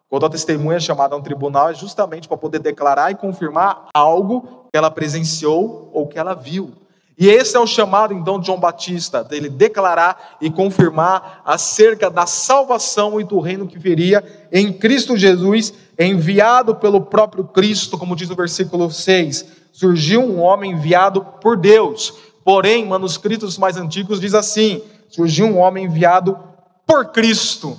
quando 0.07 0.25
a 0.25 0.29
testemunha 0.29 0.77
é 0.77 0.79
chamada 0.79 1.15
um 1.15 1.21
tribunal, 1.21 1.69
é 1.69 1.73
justamente 1.73 2.27
para 2.27 2.37
poder 2.37 2.59
declarar 2.59 3.11
e 3.11 3.15
confirmar 3.15 3.87
algo 3.93 4.67
que 4.71 4.77
ela 4.77 4.91
presenciou 4.91 5.89
ou 5.93 6.07
que 6.07 6.19
ela 6.19 6.35
viu. 6.35 6.73
E 7.21 7.29
esse 7.29 7.55
é 7.55 7.59
o 7.59 7.67
chamado 7.67 8.15
então 8.15 8.39
de 8.39 8.47
João 8.47 8.59
Batista, 8.59 9.23
dele 9.23 9.47
declarar 9.47 10.37
e 10.41 10.49
confirmar 10.49 11.43
acerca 11.45 12.09
da 12.09 12.25
salvação 12.25 13.21
e 13.21 13.23
do 13.23 13.39
reino 13.39 13.67
que 13.67 13.77
viria 13.77 14.47
em 14.51 14.73
Cristo 14.73 15.15
Jesus, 15.15 15.71
enviado 15.99 16.73
pelo 16.73 16.99
próprio 16.99 17.43
Cristo, 17.43 17.95
como 17.95 18.15
diz 18.15 18.31
o 18.31 18.35
versículo 18.35 18.89
6. 18.89 19.45
Surgiu 19.71 20.19
um 20.19 20.41
homem 20.41 20.71
enviado 20.71 21.23
por 21.39 21.57
Deus. 21.57 22.11
Porém, 22.43 22.87
manuscritos 22.87 23.55
mais 23.55 23.77
antigos 23.77 24.19
diz 24.19 24.33
assim: 24.33 24.81
surgiu 25.07 25.45
um 25.45 25.59
homem 25.59 25.85
enviado 25.85 26.39
por 26.87 27.11
Cristo, 27.11 27.77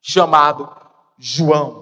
chamado 0.00 0.68
João. 1.18 1.79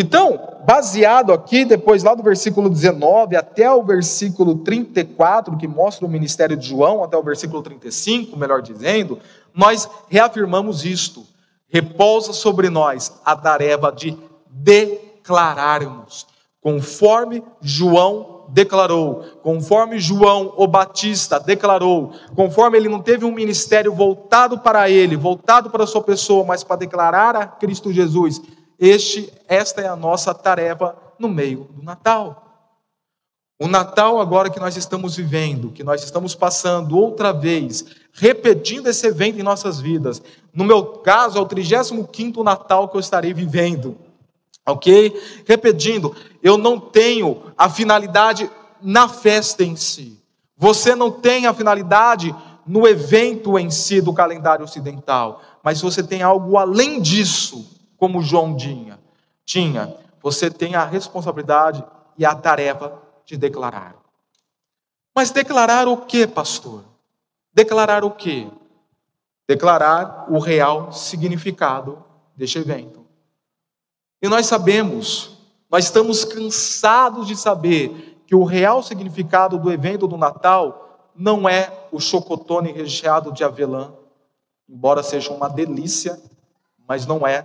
Então, 0.00 0.60
baseado 0.64 1.32
aqui, 1.32 1.64
depois 1.64 2.04
lá 2.04 2.14
do 2.14 2.22
versículo 2.22 2.70
19 2.70 3.34
até 3.34 3.68
o 3.68 3.82
versículo 3.82 4.54
34, 4.54 5.56
que 5.56 5.66
mostra 5.66 6.06
o 6.06 6.08
ministério 6.08 6.56
de 6.56 6.68
João, 6.68 7.02
até 7.02 7.16
o 7.16 7.22
versículo 7.22 7.60
35, 7.64 8.36
melhor 8.36 8.62
dizendo, 8.62 9.18
nós 9.52 9.90
reafirmamos 10.08 10.84
isto. 10.84 11.26
Repousa 11.68 12.32
sobre 12.32 12.70
nós 12.70 13.20
a 13.24 13.34
tarefa 13.34 13.90
de 13.90 14.16
declararmos, 14.48 16.28
conforme 16.62 17.42
João 17.60 18.44
declarou, 18.50 19.24
conforme 19.42 19.98
João 19.98 20.54
o 20.56 20.68
Batista 20.68 21.40
declarou, 21.40 22.12
conforme 22.36 22.78
ele 22.78 22.88
não 22.88 23.02
teve 23.02 23.24
um 23.24 23.32
ministério 23.32 23.92
voltado 23.92 24.60
para 24.60 24.88
ele, 24.88 25.16
voltado 25.16 25.70
para 25.70 25.82
a 25.82 25.88
sua 25.88 26.02
pessoa, 26.02 26.44
mas 26.44 26.62
para 26.62 26.76
declarar 26.76 27.34
a 27.34 27.46
Cristo 27.46 27.92
Jesus, 27.92 28.40
este, 28.78 29.32
esta 29.48 29.80
é 29.80 29.88
a 29.88 29.96
nossa 29.96 30.32
tarefa 30.32 30.96
no 31.18 31.28
meio 31.28 31.68
do 31.72 31.82
Natal. 31.82 32.44
O 33.60 33.66
Natal 33.66 34.20
agora 34.20 34.50
que 34.50 34.60
nós 34.60 34.76
estamos 34.76 35.16
vivendo, 35.16 35.72
que 35.72 35.82
nós 35.82 36.04
estamos 36.04 36.32
passando 36.34 36.96
outra 36.96 37.32
vez, 37.32 37.84
repetindo 38.12 38.86
esse 38.86 39.04
evento 39.04 39.40
em 39.40 39.42
nossas 39.42 39.80
vidas. 39.80 40.22
No 40.54 40.64
meu 40.64 40.84
caso, 40.84 41.38
é 41.38 41.40
o 41.40 41.46
35º 41.46 42.44
Natal 42.44 42.88
que 42.88 42.96
eu 42.96 43.00
estarei 43.00 43.34
vivendo. 43.34 43.98
Ok? 44.64 45.20
Repetindo, 45.44 46.14
eu 46.40 46.56
não 46.56 46.78
tenho 46.78 47.52
a 47.56 47.68
finalidade 47.68 48.48
na 48.80 49.08
festa 49.08 49.64
em 49.64 49.74
si. 49.74 50.22
Você 50.56 50.94
não 50.94 51.10
tem 51.10 51.46
a 51.46 51.54
finalidade 51.54 52.34
no 52.64 52.86
evento 52.86 53.58
em 53.58 53.70
si 53.70 54.00
do 54.00 54.12
calendário 54.12 54.64
ocidental. 54.64 55.42
Mas 55.64 55.80
você 55.80 56.02
tem 56.02 56.22
algo 56.22 56.58
além 56.58 57.00
disso, 57.00 57.77
como 57.98 58.22
João 58.22 58.56
tinha. 58.56 58.98
Tinha. 59.44 59.94
Você 60.22 60.50
tem 60.50 60.74
a 60.74 60.84
responsabilidade 60.84 61.84
e 62.16 62.24
a 62.24 62.34
tarefa 62.34 62.92
de 63.26 63.36
declarar. 63.36 63.96
Mas 65.14 65.30
declarar 65.30 65.86
o 65.88 65.98
que, 65.98 66.26
pastor? 66.26 66.84
Declarar 67.52 68.04
o 68.04 68.10
que? 68.12 68.50
Declarar 69.46 70.26
o 70.30 70.38
real 70.38 70.92
significado 70.92 72.02
deste 72.36 72.58
evento. 72.58 73.04
E 74.22 74.28
nós 74.28 74.46
sabemos, 74.46 75.38
nós 75.70 75.84
estamos 75.84 76.24
cansados 76.24 77.26
de 77.26 77.36
saber 77.36 78.22
que 78.26 78.34
o 78.34 78.44
real 78.44 78.82
significado 78.82 79.58
do 79.58 79.72
evento 79.72 80.06
do 80.06 80.16
Natal 80.16 81.10
não 81.14 81.48
é 81.48 81.88
o 81.90 81.98
chocotone 81.98 82.70
recheado 82.70 83.32
de 83.32 83.42
avelã, 83.42 83.92
embora 84.68 85.02
seja 85.02 85.32
uma 85.32 85.48
delícia, 85.48 86.20
mas 86.86 87.06
não 87.06 87.26
é. 87.26 87.44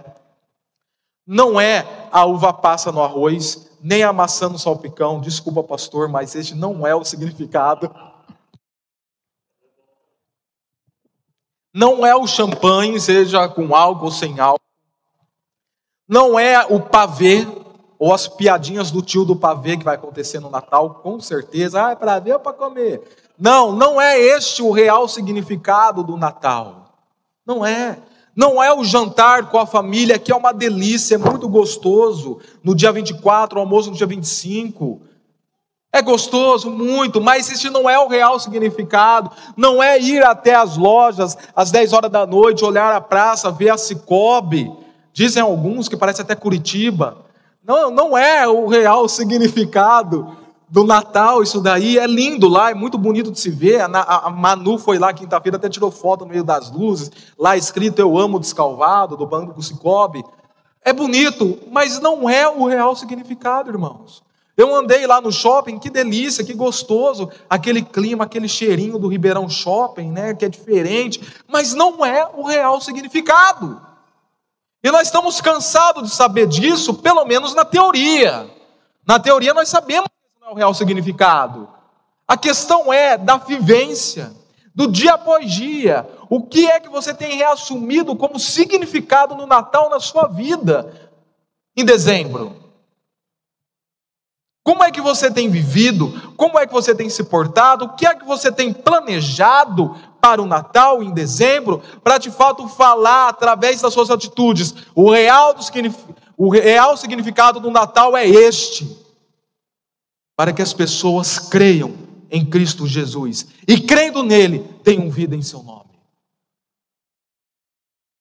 Não 1.25 1.59
é 1.59 2.07
a 2.11 2.25
uva 2.25 2.51
passa 2.51 2.91
no 2.91 3.01
arroz, 3.01 3.69
nem 3.81 4.03
a 4.03 4.13
maçã 4.13 4.49
no 4.49 4.59
salpicão. 4.59 5.21
Desculpa, 5.21 5.63
pastor, 5.63 6.09
mas 6.09 6.35
este 6.35 6.55
não 6.55 6.85
é 6.85 6.93
o 6.93 7.03
significado. 7.03 7.93
Não 11.73 12.05
é 12.05 12.15
o 12.15 12.27
champanhe, 12.27 12.99
seja 12.99 13.47
com 13.49 13.75
álcool 13.75 14.05
ou 14.05 14.11
sem 14.11 14.39
álcool. 14.39 14.59
Não 16.07 16.37
é 16.37 16.65
o 16.65 16.79
pavê 16.79 17.47
ou 17.97 18.13
as 18.13 18.27
piadinhas 18.27 18.91
do 18.91 19.01
tio 19.01 19.23
do 19.23 19.35
pavê 19.35 19.77
que 19.77 19.83
vai 19.83 19.95
acontecer 19.95 20.39
no 20.39 20.49
Natal, 20.49 20.95
com 20.95 21.19
certeza. 21.19 21.87
Ah, 21.87 21.91
é 21.91 21.95
para 21.95 22.19
ver 22.19 22.33
ou 22.33 22.39
para 22.39 22.53
comer? 22.53 23.01
Não, 23.39 23.71
não 23.71 23.99
é 23.99 24.19
este 24.19 24.61
o 24.61 24.71
real 24.71 25.07
significado 25.07 26.03
do 26.03 26.17
Natal. 26.17 26.93
Não 27.45 27.65
é. 27.65 27.97
Não 28.35 28.61
é 28.61 28.73
o 28.73 28.83
jantar 28.83 29.49
com 29.49 29.59
a 29.59 29.65
família, 29.65 30.17
que 30.17 30.31
é 30.31 30.35
uma 30.35 30.51
delícia, 30.51 31.15
é 31.15 31.17
muito 31.17 31.47
gostoso. 31.47 32.39
No 32.63 32.75
dia 32.75 32.91
24, 32.91 33.57
o 33.57 33.61
almoço 33.61 33.91
no 33.91 33.95
dia 33.95 34.07
25. 34.07 35.01
É 35.91 36.01
gostoso, 36.01 36.71
muito, 36.71 37.21
mas 37.21 37.51
este 37.51 37.69
não 37.69 37.87
é 37.87 37.99
o 37.99 38.07
real 38.07 38.39
significado. 38.39 39.29
Não 39.55 39.81
é 39.81 39.99
ir 39.99 40.23
até 40.23 40.55
as 40.55 40.75
lojas 40.75 41.37
às 41.55 41.69
10 41.69 41.93
horas 41.93 42.11
da 42.11 42.25
noite, 42.25 42.65
olhar 42.65 42.91
a 42.91 42.99
praça, 42.99 43.51
ver 43.51 43.69
a 43.69 43.77
Cicobi. 43.77 44.71
Dizem 45.13 45.43
alguns 45.43 45.87
que 45.87 45.95
parece 45.95 46.21
até 46.21 46.33
Curitiba. 46.33 47.17
Não, 47.63 47.91
não 47.91 48.17
é 48.17 48.47
o 48.47 48.65
real 48.65 49.07
significado 49.07 50.42
do 50.73 50.83
Natal, 50.83 51.43
isso 51.43 51.61
daí 51.61 51.99
é 51.99 52.07
lindo 52.07 52.47
lá, 52.47 52.71
é 52.71 52.73
muito 52.73 52.97
bonito 52.97 53.29
de 53.29 53.39
se 53.39 53.51
ver. 53.51 53.81
A, 53.81 54.29
Manu 54.31 54.79
foi 54.79 54.97
lá 54.97 55.13
quinta-feira, 55.13 55.57
até 55.57 55.69
tirou 55.69 55.91
foto 55.91 56.25
no 56.25 56.31
meio 56.31 56.43
das 56.43 56.71
luzes, 56.71 57.11
lá 57.37 57.55
escrito 57.55 57.99
Eu 57.99 58.17
amo 58.17 58.39
Descalvado, 58.39 59.15
do 59.15 59.27
Banco 59.27 59.61
Cicobi. 59.61 60.23
É 60.83 60.91
bonito, 60.91 61.59
mas 61.71 61.99
não 61.99 62.27
é 62.27 62.49
o 62.49 62.65
real 62.65 62.95
significado, 62.95 63.69
irmãos. 63.69 64.23
Eu 64.57 64.73
andei 64.73 65.05
lá 65.05 65.21
no 65.21 65.31
shopping, 65.31 65.77
que 65.77 65.91
delícia, 65.91 66.43
que 66.43 66.55
gostoso, 66.55 67.29
aquele 67.47 67.83
clima, 67.83 68.23
aquele 68.23 68.47
cheirinho 68.47 68.97
do 68.97 69.07
Ribeirão 69.07 69.47
Shopping, 69.47 70.09
né, 70.09 70.33
que 70.33 70.43
é 70.43 70.49
diferente, 70.49 71.21
mas 71.47 71.75
não 71.75 72.03
é 72.03 72.27
o 72.33 72.47
real 72.47 72.81
significado. 72.81 73.79
E 74.83 74.89
nós 74.89 75.03
estamos 75.03 75.39
cansados 75.39 76.09
de 76.09 76.15
saber 76.15 76.47
disso, 76.47 76.95
pelo 76.95 77.23
menos 77.25 77.53
na 77.53 77.63
teoria. 77.63 78.49
Na 79.05 79.19
teoria 79.19 79.53
nós 79.53 79.69
sabemos 79.69 80.07
o 80.53 80.55
real 80.55 80.73
significado. 80.73 81.67
A 82.27 82.37
questão 82.37 82.93
é 82.93 83.17
da 83.17 83.37
vivência, 83.37 84.31
do 84.73 84.87
dia 84.87 85.13
após 85.13 85.51
dia. 85.51 86.07
O 86.29 86.43
que 86.43 86.69
é 86.69 86.79
que 86.79 86.89
você 86.89 87.13
tem 87.13 87.37
reassumido 87.37 88.15
como 88.15 88.39
significado 88.39 89.35
no 89.35 89.45
Natal 89.45 89.89
na 89.89 89.99
sua 89.99 90.27
vida 90.27 91.11
em 91.75 91.83
dezembro? 91.83 92.55
Como 94.63 94.83
é 94.83 94.91
que 94.91 95.01
você 95.01 95.29
tem 95.29 95.49
vivido? 95.49 96.33
Como 96.37 96.57
é 96.57 96.65
que 96.65 96.71
você 96.71 96.95
tem 96.95 97.09
se 97.09 97.23
portado? 97.25 97.85
O 97.85 97.95
que 97.95 98.05
é 98.05 98.15
que 98.15 98.23
você 98.23 98.49
tem 98.49 98.71
planejado 98.71 99.95
para 100.21 100.41
o 100.41 100.45
Natal 100.45 101.03
em 101.03 101.11
dezembro? 101.11 101.81
Para 102.01 102.17
de 102.17 102.31
fato 102.31 102.67
falar 102.69 103.27
através 103.27 103.81
das 103.81 103.93
suas 103.93 104.09
atitudes. 104.09 104.73
O 104.95 105.11
real, 105.11 105.53
do, 105.53 105.61
o 106.37 106.49
real 106.49 106.95
significado 106.95 107.59
do 107.59 107.69
Natal 107.69 108.15
é 108.15 108.25
este 108.25 109.02
para 110.35 110.53
que 110.53 110.61
as 110.61 110.73
pessoas 110.73 111.37
creiam 111.37 111.93
em 112.29 112.45
Cristo 112.45 112.87
Jesus 112.87 113.47
e, 113.67 113.79
crendo 113.79 114.23
nele, 114.23 114.59
tenham 114.83 115.09
vida 115.09 115.35
em 115.35 115.41
seu 115.41 115.61
nome. 115.61 115.93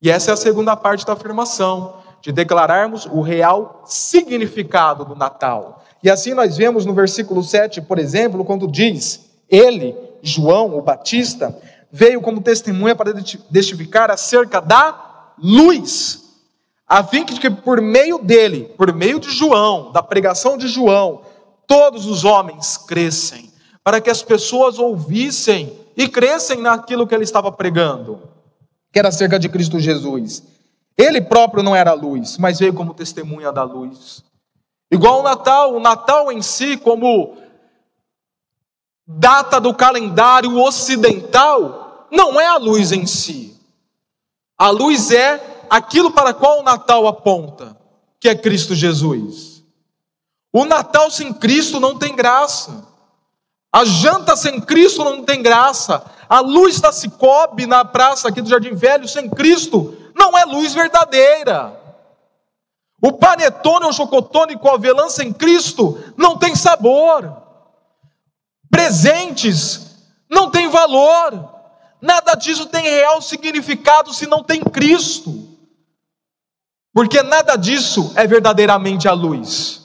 E 0.03 0.11
essa 0.11 0.33
é 0.33 0.35
a 0.35 0.37
segunda 0.37 0.77
parte 0.77 1.07
da 1.07 1.13
afirmação, 1.13 2.03
de 2.21 2.33
declararmos 2.33 3.07
o 3.07 3.21
real 3.21 3.83
significado 3.87 5.05
do 5.05 5.15
Natal. 5.15 5.83
E 6.03 6.11
assim 6.11 6.35
nós 6.35 6.57
vemos 6.57 6.85
no 6.85 6.93
versículo 6.93 7.43
7, 7.43 7.81
por 7.83 7.99
exemplo, 7.99 8.45
quando 8.45 8.67
diz: 8.67 9.31
Ele, 9.49 9.97
João, 10.21 10.77
o 10.77 10.83
Batista, 10.83 11.57
veio 11.91 12.21
como 12.21 12.41
testemunha 12.41 12.97
para 12.97 13.15
testificar 13.53 14.11
acerca 14.11 14.61
da 14.61 15.33
luz, 15.39 16.23
a 16.87 17.03
fim 17.05 17.25
de 17.25 17.41
que 17.41 17.51
por 17.51 17.81
meio 17.81 18.19
dele, 18.19 18.73
por 18.77 18.93
meio 18.93 19.21
de 19.21 19.31
João, 19.31 19.93
da 19.93 20.03
pregação 20.03 20.59
de 20.59 20.69
João, 20.69 21.23
todos 21.73 22.05
os 22.05 22.23
homens 22.23 22.77
crescem, 22.77 23.51
para 23.83 23.99
que 23.99 24.11
as 24.11 24.23
pessoas 24.23 24.79
ouvissem 24.79 25.73
e 25.97 26.07
crescem 26.07 26.61
naquilo 26.61 27.07
que 27.07 27.15
ele 27.15 27.25
estava 27.25 27.51
pregando, 27.51 28.21
que 28.93 28.99
era 28.99 29.09
acerca 29.09 29.39
de 29.39 29.49
Cristo 29.49 29.81
Jesus. 29.81 30.43
Ele 30.99 31.23
próprio 31.23 31.63
não 31.63 31.75
era 31.75 31.95
luz, 31.95 32.37
mas 32.37 32.59
veio 32.59 32.75
como 32.75 32.93
testemunha 32.93 33.51
da 33.51 33.63
luz. 33.63 34.23
Igual 34.91 35.21
o 35.21 35.23
Natal, 35.23 35.75
o 35.75 35.81
Natal 35.81 36.31
em 36.31 36.43
si, 36.43 36.77
como 36.77 37.39
data 39.07 39.59
do 39.59 39.73
calendário 39.73 40.61
ocidental, 40.61 42.07
não 42.11 42.39
é 42.39 42.49
a 42.49 42.59
luz 42.59 42.93
em 42.93 43.07
si. 43.07 43.59
A 44.59 44.69
luz 44.69 45.11
é 45.11 45.65
aquilo 45.71 46.11
para 46.11 46.35
qual 46.35 46.61
o 46.61 46.63
Natal 46.63 47.07
aponta, 47.07 47.75
que 48.21 48.29
é 48.29 48.35
Cristo 48.35 48.75
Jesus. 48.75 49.52
O 50.53 50.65
Natal 50.65 51.11
sem 51.11 51.33
Cristo 51.33 51.81
não 51.81 51.99
tem 51.99 52.15
graça. 52.15 52.87
A 53.73 53.85
janta 53.87 54.37
sem 54.37 54.61
Cristo 54.61 55.03
não 55.03 55.25
tem 55.25 55.43
graça. 55.43 56.05
A 56.29 56.41
luz 56.41 56.79
da 56.79 56.93
Cicobi 56.93 57.67
na 57.67 57.85
praça 57.85 58.29
aqui 58.29 58.43
do 58.43 58.49
Jardim 58.51 58.75
Velho 58.75 59.09
sem 59.09 59.31
Cristo 59.31 59.97
não 60.15 60.37
é 60.37 60.45
luz 60.45 60.75
verdadeira. 60.75 61.81
O 63.03 63.13
panetone 63.13 63.87
ou 63.87 63.93
chocotone 63.93 64.59
com 64.59 64.69
avelã 64.69 65.09
sem 65.09 65.33
Cristo 65.33 65.99
não 66.17 66.37
tem 66.37 66.55
sabor. 66.55 67.35
Presentes 68.71 69.97
não 70.31 70.51
tem 70.51 70.69
valor. 70.69 71.51
Nada 72.01 72.35
disso 72.35 72.67
tem 72.67 72.83
real 72.83 73.23
significado 73.23 74.13
se 74.13 74.27
não 74.27 74.45
tem 74.45 74.61
Cristo. 74.61 75.49
Porque 76.93 77.23
nada 77.23 77.57
disso 77.57 78.13
é 78.15 78.27
verdadeiramente 78.27 79.09
a 79.09 79.13
luz. 79.13 79.82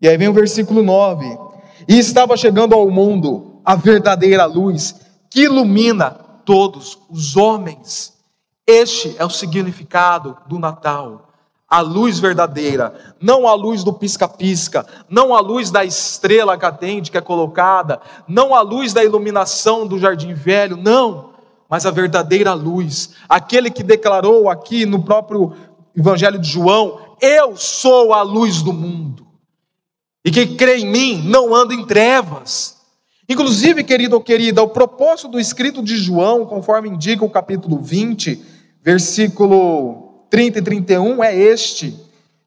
E 0.00 0.08
aí 0.08 0.16
vem 0.16 0.28
o 0.28 0.32
versículo 0.32 0.82
9: 0.82 1.38
E 1.88 1.98
estava 1.98 2.36
chegando 2.36 2.74
ao 2.74 2.88
mundo 2.90 3.60
a 3.64 3.74
verdadeira 3.74 4.44
luz 4.44 4.94
que 5.28 5.42
ilumina 5.42 6.10
todos 6.44 6.98
os 7.10 7.36
homens. 7.36 8.14
Este 8.66 9.16
é 9.18 9.24
o 9.24 9.30
significado 9.30 10.36
do 10.46 10.58
Natal. 10.58 11.24
A 11.68 11.80
luz 11.80 12.18
verdadeira, 12.18 13.14
não 13.20 13.46
a 13.46 13.52
luz 13.52 13.84
do 13.84 13.92
pisca-pisca, 13.92 14.86
não 15.06 15.34
a 15.34 15.40
luz 15.40 15.70
da 15.70 15.84
estrela 15.84 16.56
cadente 16.56 17.10
que 17.10 17.18
é 17.18 17.20
colocada, 17.20 18.00
não 18.26 18.54
a 18.54 18.62
luz 18.62 18.94
da 18.94 19.04
iluminação 19.04 19.86
do 19.86 19.98
jardim 19.98 20.32
velho, 20.32 20.78
não, 20.78 21.34
mas 21.68 21.84
a 21.84 21.90
verdadeira 21.90 22.54
luz, 22.54 23.10
aquele 23.28 23.70
que 23.70 23.82
declarou 23.82 24.48
aqui 24.48 24.86
no 24.86 25.02
próprio 25.02 25.52
Evangelho 25.94 26.38
de 26.38 26.48
João: 26.48 27.00
Eu 27.20 27.54
sou 27.56 28.14
a 28.14 28.22
luz 28.22 28.62
do 28.62 28.72
mundo. 28.72 29.27
E 30.24 30.30
quem 30.30 30.56
crê 30.56 30.78
em 30.78 30.86
mim 30.86 31.22
não 31.24 31.54
anda 31.54 31.74
em 31.74 31.86
trevas. 31.86 32.76
Inclusive, 33.28 33.84
querido 33.84 34.16
ou 34.16 34.22
querida, 34.22 34.62
o 34.62 34.68
propósito 34.68 35.28
do 35.28 35.40
escrito 35.40 35.82
de 35.82 35.96
João, 35.96 36.46
conforme 36.46 36.88
indica 36.88 37.24
o 37.24 37.30
capítulo 37.30 37.78
20, 37.78 38.42
versículo 38.82 40.24
30 40.30 40.58
e 40.58 40.62
31, 40.62 41.22
é 41.22 41.36
este: 41.36 41.94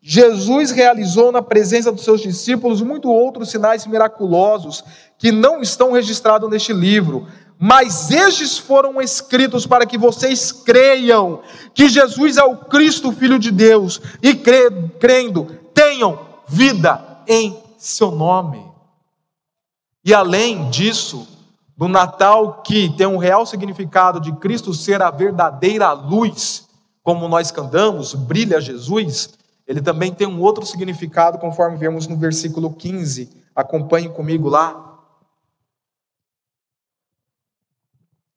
Jesus 0.01 0.71
realizou 0.71 1.31
na 1.31 1.41
presença 1.41 1.91
dos 1.91 2.03
seus 2.03 2.21
discípulos 2.21 2.81
muitos 2.81 3.11
outros 3.11 3.51
sinais 3.51 3.85
miraculosos 3.85 4.83
que 5.19 5.31
não 5.31 5.61
estão 5.61 5.91
registrados 5.91 6.49
neste 6.49 6.73
livro, 6.73 7.27
mas 7.59 8.09
estes 8.09 8.57
foram 8.57 8.99
escritos 8.99 9.67
para 9.67 9.85
que 9.85 9.99
vocês 9.99 10.51
creiam 10.51 11.41
que 11.75 11.87
Jesus 11.87 12.37
é 12.37 12.43
o 12.43 12.57
Cristo, 12.57 13.11
Filho 13.11 13.37
de 13.37 13.51
Deus, 13.51 14.01
e 14.23 14.33
crendo, 14.33 15.45
tenham 15.75 16.19
vida 16.47 17.10
em 17.27 17.61
seu 17.77 18.11
nome. 18.11 18.63
E 20.03 20.13
além 20.13 20.69
disso, 20.69 21.27
do 21.77 21.87
Natal 21.87 22.61
que 22.61 22.95
tem 22.95 23.07
um 23.07 23.17
real 23.17 23.45
significado 23.45 24.19
de 24.19 24.31
Cristo 24.33 24.73
ser 24.73 25.01
a 25.01 25.09
verdadeira 25.09 25.91
luz, 25.91 26.67
como 27.01 27.27
nós 27.27 27.51
cantamos, 27.51 28.13
brilha 28.13 28.61
Jesus, 28.61 29.33
ele 29.65 29.81
também 29.81 30.13
tem 30.13 30.27
um 30.27 30.41
outro 30.41 30.65
significado, 30.65 31.39
conforme 31.39 31.77
vemos 31.77 32.07
no 32.07 32.17
versículo 32.17 32.73
15. 32.73 33.29
Acompanhe 33.55 34.09
comigo 34.09 34.49
lá. 34.49 34.99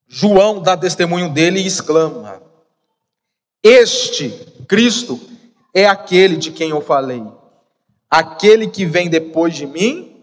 João 0.06 0.62
dá 0.62 0.76
testemunho 0.76 1.32
dele 1.32 1.60
e 1.60 1.66
exclama: 1.66 2.40
Este 3.62 4.30
Cristo 4.68 5.20
é 5.74 5.86
aquele 5.86 6.36
de 6.36 6.52
quem 6.52 6.70
eu 6.70 6.80
falei 6.80 7.26
aquele 8.14 8.68
que 8.68 8.86
vem 8.86 9.10
depois 9.10 9.56
de 9.56 9.66
mim 9.66 10.22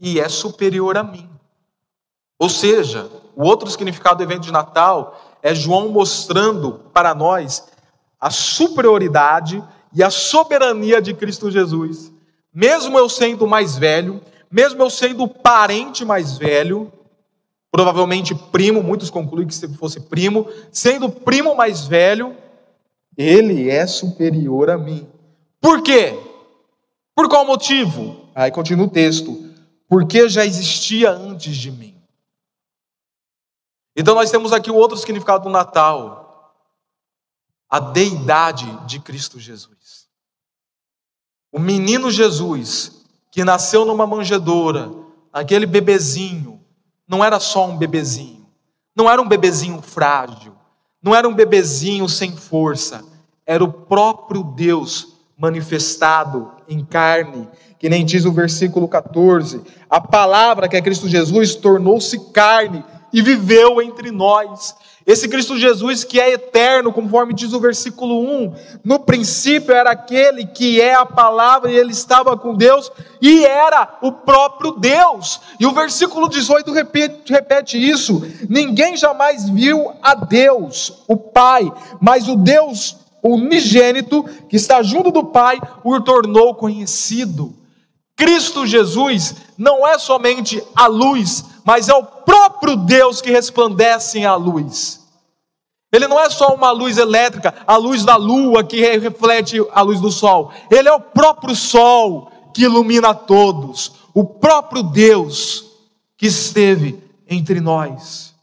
e 0.00 0.18
é 0.18 0.30
superior 0.30 0.96
a 0.96 1.02
mim. 1.02 1.28
Ou 2.38 2.48
seja, 2.48 3.10
o 3.36 3.44
outro 3.44 3.70
significado 3.70 4.16
do 4.16 4.22
evento 4.22 4.44
de 4.44 4.52
Natal 4.52 5.20
é 5.42 5.54
João 5.54 5.90
mostrando 5.90 6.80
para 6.92 7.14
nós 7.14 7.68
a 8.18 8.30
superioridade 8.30 9.62
e 9.92 10.02
a 10.02 10.08
soberania 10.08 11.02
de 11.02 11.12
Cristo 11.12 11.50
Jesus. 11.50 12.10
Mesmo 12.52 12.98
eu 12.98 13.10
sendo 13.10 13.46
mais 13.46 13.76
velho, 13.76 14.22
mesmo 14.50 14.82
eu 14.82 14.88
sendo 14.88 15.28
parente 15.28 16.06
mais 16.06 16.38
velho, 16.38 16.90
provavelmente 17.70 18.34
primo, 18.34 18.82
muitos 18.82 19.10
concluem 19.10 19.46
que 19.46 19.54
se 19.54 19.68
fosse 19.74 20.00
primo, 20.00 20.48
sendo 20.70 21.10
primo 21.10 21.54
mais 21.54 21.86
velho, 21.86 22.34
ele 23.18 23.68
é 23.68 23.86
superior 23.86 24.70
a 24.70 24.78
mim. 24.78 25.06
Por 25.60 25.82
quê? 25.82 26.31
Por 27.14 27.28
qual 27.28 27.44
motivo? 27.44 28.28
Aí 28.34 28.50
continua 28.50 28.86
o 28.86 28.90
texto. 28.90 29.50
Porque 29.88 30.28
já 30.28 30.44
existia 30.44 31.10
antes 31.10 31.56
de 31.56 31.70
mim. 31.70 31.94
Então 33.94 34.14
nós 34.14 34.30
temos 34.30 34.52
aqui 34.52 34.70
o 34.70 34.76
outro 34.76 34.96
significado 34.96 35.44
do 35.44 35.50
Natal: 35.50 36.56
a 37.68 37.78
deidade 37.78 38.66
de 38.86 39.00
Cristo 39.00 39.38
Jesus. 39.38 40.08
O 41.52 41.58
menino 41.58 42.10
Jesus 42.10 43.02
que 43.32 43.44
nasceu 43.44 43.86
numa 43.86 44.06
manjedoura, 44.06 44.92
aquele 45.32 45.64
bebezinho, 45.64 46.60
não 47.08 47.24
era 47.24 47.40
só 47.40 47.66
um 47.66 47.78
bebezinho, 47.78 48.46
não 48.94 49.10
era 49.10 49.20
um 49.22 49.26
bebezinho 49.26 49.80
frágil, 49.80 50.54
não 51.02 51.14
era 51.14 51.26
um 51.26 51.34
bebezinho 51.34 52.06
sem 52.10 52.36
força, 52.36 53.02
era 53.46 53.64
o 53.64 53.72
próprio 53.72 54.44
Deus 54.44 55.11
manifestado 55.42 56.52
em 56.68 56.84
carne, 56.84 57.48
que 57.76 57.88
nem 57.88 58.04
diz 58.04 58.24
o 58.24 58.30
versículo 58.30 58.86
14: 58.86 59.60
a 59.90 60.00
palavra 60.00 60.68
que 60.68 60.76
é 60.76 60.80
Cristo 60.80 61.08
Jesus 61.08 61.56
tornou-se 61.56 62.16
carne 62.30 62.84
e 63.12 63.20
viveu 63.20 63.82
entre 63.82 64.12
nós. 64.12 64.76
Esse 65.04 65.28
Cristo 65.28 65.58
Jesus 65.58 66.04
que 66.04 66.20
é 66.20 66.30
eterno, 66.30 66.92
conforme 66.92 67.34
diz 67.34 67.52
o 67.52 67.58
versículo 67.58 68.20
1, 68.20 68.54
no 68.84 69.00
princípio 69.00 69.74
era 69.74 69.90
aquele 69.90 70.46
que 70.46 70.80
é 70.80 70.94
a 70.94 71.04
palavra 71.04 71.72
e 71.72 71.76
ele 71.76 71.90
estava 71.90 72.36
com 72.36 72.54
Deus 72.54 72.88
e 73.20 73.44
era 73.44 73.98
o 74.00 74.12
próprio 74.12 74.76
Deus. 74.78 75.40
E 75.58 75.66
o 75.66 75.72
versículo 75.72 76.28
18 76.28 76.72
repete, 76.72 77.32
repete 77.32 77.76
isso: 77.76 78.24
ninguém 78.48 78.96
jamais 78.96 79.48
viu 79.48 79.90
a 80.00 80.14
Deus, 80.14 81.02
o 81.08 81.16
Pai, 81.16 81.72
mas 82.00 82.28
o 82.28 82.36
Deus 82.36 83.01
unigênito 83.22 84.24
que 84.48 84.56
está 84.56 84.82
junto 84.82 85.10
do 85.10 85.24
Pai 85.24 85.60
o 85.84 86.00
tornou 86.00 86.54
conhecido. 86.54 87.54
Cristo 88.16 88.66
Jesus 88.66 89.36
não 89.56 89.86
é 89.86 89.98
somente 89.98 90.62
a 90.74 90.86
luz, 90.86 91.44
mas 91.64 91.88
é 91.88 91.94
o 91.94 92.04
próprio 92.04 92.76
Deus 92.76 93.20
que 93.20 93.30
resplandece 93.30 94.18
em 94.18 94.26
a 94.26 94.34
luz. 94.34 95.00
Ele 95.92 96.08
não 96.08 96.18
é 96.18 96.30
só 96.30 96.54
uma 96.54 96.70
luz 96.70 96.96
elétrica, 96.96 97.54
a 97.66 97.76
luz 97.76 98.04
da 98.04 98.16
lua 98.16 98.64
que 98.64 98.80
reflete 98.96 99.58
a 99.72 99.82
luz 99.82 100.00
do 100.00 100.10
sol. 100.10 100.50
Ele 100.70 100.88
é 100.88 100.92
o 100.92 101.00
próprio 101.00 101.54
sol 101.54 102.32
que 102.54 102.62
ilumina 102.62 103.14
todos, 103.14 103.92
o 104.14 104.24
próprio 104.24 104.82
Deus 104.82 105.66
que 106.16 106.26
esteve 106.26 107.02
entre 107.28 107.60
nós. 107.60 108.34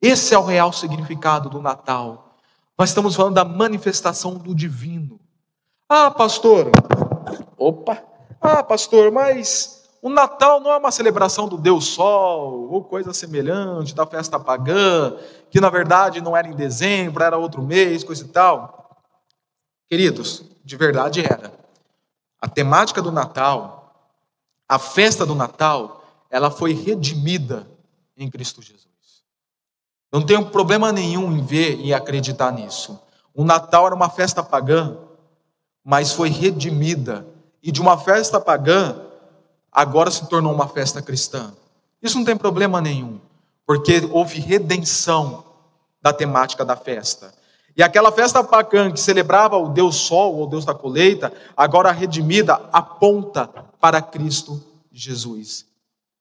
Esse 0.00 0.34
é 0.34 0.38
o 0.38 0.44
real 0.44 0.72
significado 0.72 1.50
do 1.50 1.60
Natal. 1.60 2.31
Nós 2.78 2.90
estamos 2.90 3.14
falando 3.14 3.34
da 3.34 3.44
manifestação 3.44 4.34
do 4.34 4.54
divino. 4.54 5.20
Ah, 5.88 6.10
pastor. 6.10 6.70
Opa. 7.56 8.02
Ah, 8.40 8.62
pastor, 8.62 9.12
mas 9.12 9.88
o 10.02 10.08
Natal 10.08 10.60
não 10.60 10.72
é 10.72 10.76
uma 10.78 10.90
celebração 10.90 11.46
do 11.46 11.56
Deus 11.56 11.86
Sol, 11.86 12.68
ou 12.72 12.82
coisa 12.82 13.12
semelhante, 13.12 13.94
da 13.94 14.04
festa 14.04 14.38
pagã, 14.40 15.16
que 15.48 15.60
na 15.60 15.70
verdade 15.70 16.20
não 16.20 16.36
era 16.36 16.48
em 16.48 16.56
dezembro, 16.56 17.22
era 17.22 17.38
outro 17.38 17.62
mês, 17.62 18.02
coisa 18.02 18.24
e 18.24 18.28
tal. 18.28 19.00
Queridos, 19.88 20.44
de 20.64 20.76
verdade 20.76 21.24
era. 21.24 21.52
A 22.40 22.48
temática 22.48 23.00
do 23.00 23.12
Natal, 23.12 23.94
a 24.68 24.78
festa 24.78 25.24
do 25.24 25.36
Natal, 25.36 26.02
ela 26.28 26.50
foi 26.50 26.72
redimida 26.72 27.68
em 28.16 28.28
Cristo 28.28 28.60
Jesus. 28.60 28.91
Não 30.12 30.20
tenho 30.20 30.44
problema 30.44 30.92
nenhum 30.92 31.32
em 31.32 31.40
ver 31.42 31.80
e 31.80 31.94
acreditar 31.94 32.52
nisso. 32.52 33.00
O 33.34 33.44
Natal 33.44 33.86
era 33.86 33.94
uma 33.94 34.10
festa 34.10 34.42
pagã, 34.42 34.94
mas 35.82 36.12
foi 36.12 36.28
redimida. 36.28 37.26
E 37.62 37.72
de 37.72 37.80
uma 37.80 37.96
festa 37.96 38.38
pagã, 38.38 38.94
agora 39.70 40.10
se 40.10 40.28
tornou 40.28 40.52
uma 40.52 40.68
festa 40.68 41.00
cristã. 41.00 41.54
Isso 42.02 42.18
não 42.18 42.26
tem 42.26 42.36
problema 42.36 42.80
nenhum, 42.80 43.18
porque 43.66 44.06
houve 44.12 44.38
redenção 44.38 45.44
da 46.02 46.12
temática 46.12 46.64
da 46.64 46.76
festa. 46.76 47.32
E 47.74 47.82
aquela 47.82 48.12
festa 48.12 48.44
pagã 48.44 48.92
que 48.92 49.00
celebrava 49.00 49.56
o 49.56 49.70
Deus 49.70 49.96
Sol, 49.96 50.36
ou 50.36 50.46
Deus 50.46 50.66
da 50.66 50.74
colheita, 50.74 51.32
agora 51.56 51.90
redimida, 51.90 52.60
aponta 52.70 53.48
para 53.80 54.02
Cristo 54.02 54.62
Jesus. 54.92 55.71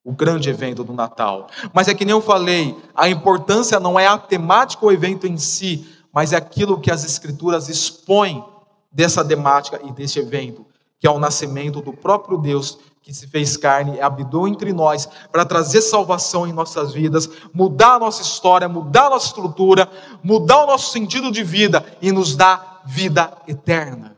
O 0.03 0.11
grande 0.11 0.49
evento 0.49 0.83
do 0.83 0.93
Natal. 0.93 1.47
Mas 1.73 1.87
é 1.87 1.93
que 1.93 2.03
nem 2.05 2.13
eu 2.13 2.21
falei, 2.21 2.75
a 2.95 3.07
importância 3.07 3.79
não 3.79 3.99
é 3.99 4.07
a 4.07 4.17
temática 4.17 4.85
ou 4.85 4.91
evento 4.91 5.27
em 5.27 5.37
si, 5.37 5.87
mas 6.11 6.33
é 6.33 6.37
aquilo 6.37 6.79
que 6.79 6.91
as 6.91 7.05
Escrituras 7.05 7.69
expõem 7.69 8.43
dessa 8.91 9.23
temática 9.23 9.79
e 9.83 9.91
desse 9.91 10.19
evento, 10.19 10.65
que 10.99 11.07
é 11.07 11.11
o 11.11 11.19
nascimento 11.19 11.81
do 11.81 11.93
próprio 11.93 12.37
Deus 12.37 12.79
que 13.01 13.13
se 13.13 13.27
fez 13.27 13.57
carne 13.57 13.97
e 13.97 14.01
habitou 14.01 14.47
entre 14.47 14.71
nós 14.71 15.07
para 15.31 15.45
trazer 15.45 15.81
salvação 15.81 16.47
em 16.47 16.53
nossas 16.53 16.93
vidas, 16.93 17.27
mudar 17.53 17.95
a 17.95 17.99
nossa 17.99 18.21
história, 18.21 18.69
mudar 18.69 19.07
a 19.07 19.09
nossa 19.11 19.27
estrutura, 19.27 19.89
mudar 20.23 20.63
o 20.63 20.67
nosso 20.67 20.91
sentido 20.91 21.31
de 21.31 21.43
vida 21.43 21.83
e 22.01 22.11
nos 22.11 22.35
dar 22.35 22.81
vida 22.85 23.33
eterna. 23.47 24.15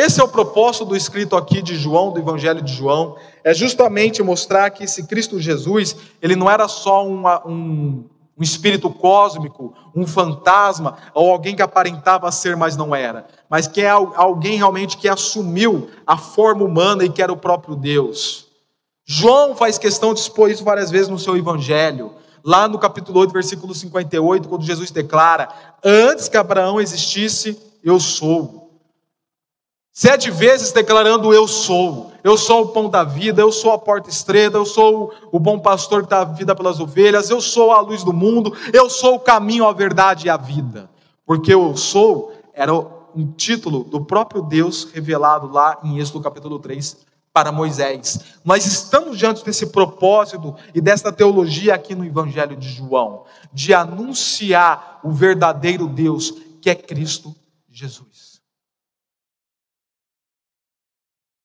Esse 0.00 0.18
é 0.18 0.24
o 0.24 0.28
propósito 0.28 0.86
do 0.86 0.96
escrito 0.96 1.36
aqui 1.36 1.60
de 1.60 1.76
João, 1.76 2.10
do 2.10 2.18
Evangelho 2.18 2.62
de 2.62 2.72
João, 2.72 3.16
é 3.44 3.52
justamente 3.52 4.22
mostrar 4.22 4.70
que 4.70 4.84
esse 4.84 5.06
Cristo 5.06 5.38
Jesus, 5.38 5.94
ele 6.22 6.34
não 6.34 6.50
era 6.50 6.66
só 6.68 7.06
uma, 7.06 7.46
um, 7.46 8.06
um 8.34 8.42
espírito 8.42 8.88
cósmico, 8.88 9.74
um 9.94 10.06
fantasma, 10.06 10.96
ou 11.12 11.30
alguém 11.30 11.54
que 11.54 11.60
aparentava 11.60 12.32
ser, 12.32 12.56
mas 12.56 12.78
não 12.78 12.94
era, 12.94 13.26
mas 13.46 13.66
que 13.66 13.82
é 13.82 13.90
alguém 13.90 14.56
realmente 14.56 14.96
que 14.96 15.06
assumiu 15.06 15.90
a 16.06 16.16
forma 16.16 16.64
humana 16.64 17.04
e 17.04 17.10
que 17.10 17.20
era 17.20 17.30
o 17.30 17.36
próprio 17.36 17.76
Deus. 17.76 18.46
João 19.04 19.54
faz 19.54 19.76
questão 19.76 20.14
de 20.14 20.20
expor 20.20 20.50
isso 20.50 20.64
várias 20.64 20.90
vezes 20.90 21.08
no 21.08 21.18
seu 21.18 21.36
evangelho. 21.36 22.14
Lá 22.42 22.66
no 22.66 22.78
capítulo 22.78 23.20
8, 23.20 23.34
versículo 23.34 23.74
58, 23.74 24.48
quando 24.48 24.64
Jesus 24.64 24.90
declara: 24.90 25.50
Antes 25.84 26.26
que 26.26 26.38
Abraão 26.38 26.80
existisse, 26.80 27.60
eu 27.84 28.00
sou. 28.00 28.59
Sete 30.00 30.30
vezes 30.30 30.72
declarando: 30.72 31.34
Eu 31.34 31.46
sou, 31.46 32.10
eu 32.24 32.34
sou 32.34 32.62
o 32.62 32.68
pão 32.68 32.88
da 32.88 33.04
vida, 33.04 33.42
eu 33.42 33.52
sou 33.52 33.70
a 33.70 33.78
porta 33.78 34.08
estreita, 34.08 34.56
eu 34.56 34.64
sou 34.64 35.12
o 35.30 35.38
bom 35.38 35.58
pastor 35.58 36.04
que 36.04 36.08
dá 36.08 36.24
vida 36.24 36.56
pelas 36.56 36.80
ovelhas, 36.80 37.28
eu 37.28 37.38
sou 37.38 37.70
a 37.70 37.82
luz 37.82 38.02
do 38.02 38.10
mundo, 38.10 38.56
eu 38.72 38.88
sou 38.88 39.16
o 39.16 39.20
caminho, 39.20 39.66
a 39.66 39.74
verdade 39.74 40.26
e 40.26 40.30
a 40.30 40.38
vida. 40.38 40.88
Porque 41.26 41.52
eu 41.52 41.76
sou 41.76 42.32
era 42.54 42.72
um 42.74 43.30
título 43.36 43.84
do 43.84 44.02
próprio 44.02 44.40
Deus 44.40 44.88
revelado 44.90 45.52
lá 45.52 45.78
em 45.84 45.98
Êxodo 45.98 46.22
capítulo 46.22 46.58
3 46.58 46.96
para 47.30 47.52
Moisés. 47.52 48.20
Nós 48.42 48.64
estamos 48.64 49.18
diante 49.18 49.44
desse 49.44 49.66
propósito 49.66 50.56
e 50.74 50.80
desta 50.80 51.12
teologia 51.12 51.74
aqui 51.74 51.94
no 51.94 52.06
Evangelho 52.06 52.56
de 52.56 52.70
João, 52.70 53.24
de 53.52 53.74
anunciar 53.74 54.98
o 55.04 55.10
verdadeiro 55.10 55.86
Deus 55.86 56.32
que 56.58 56.70
é 56.70 56.74
Cristo 56.74 57.36
Jesus. 57.70 58.29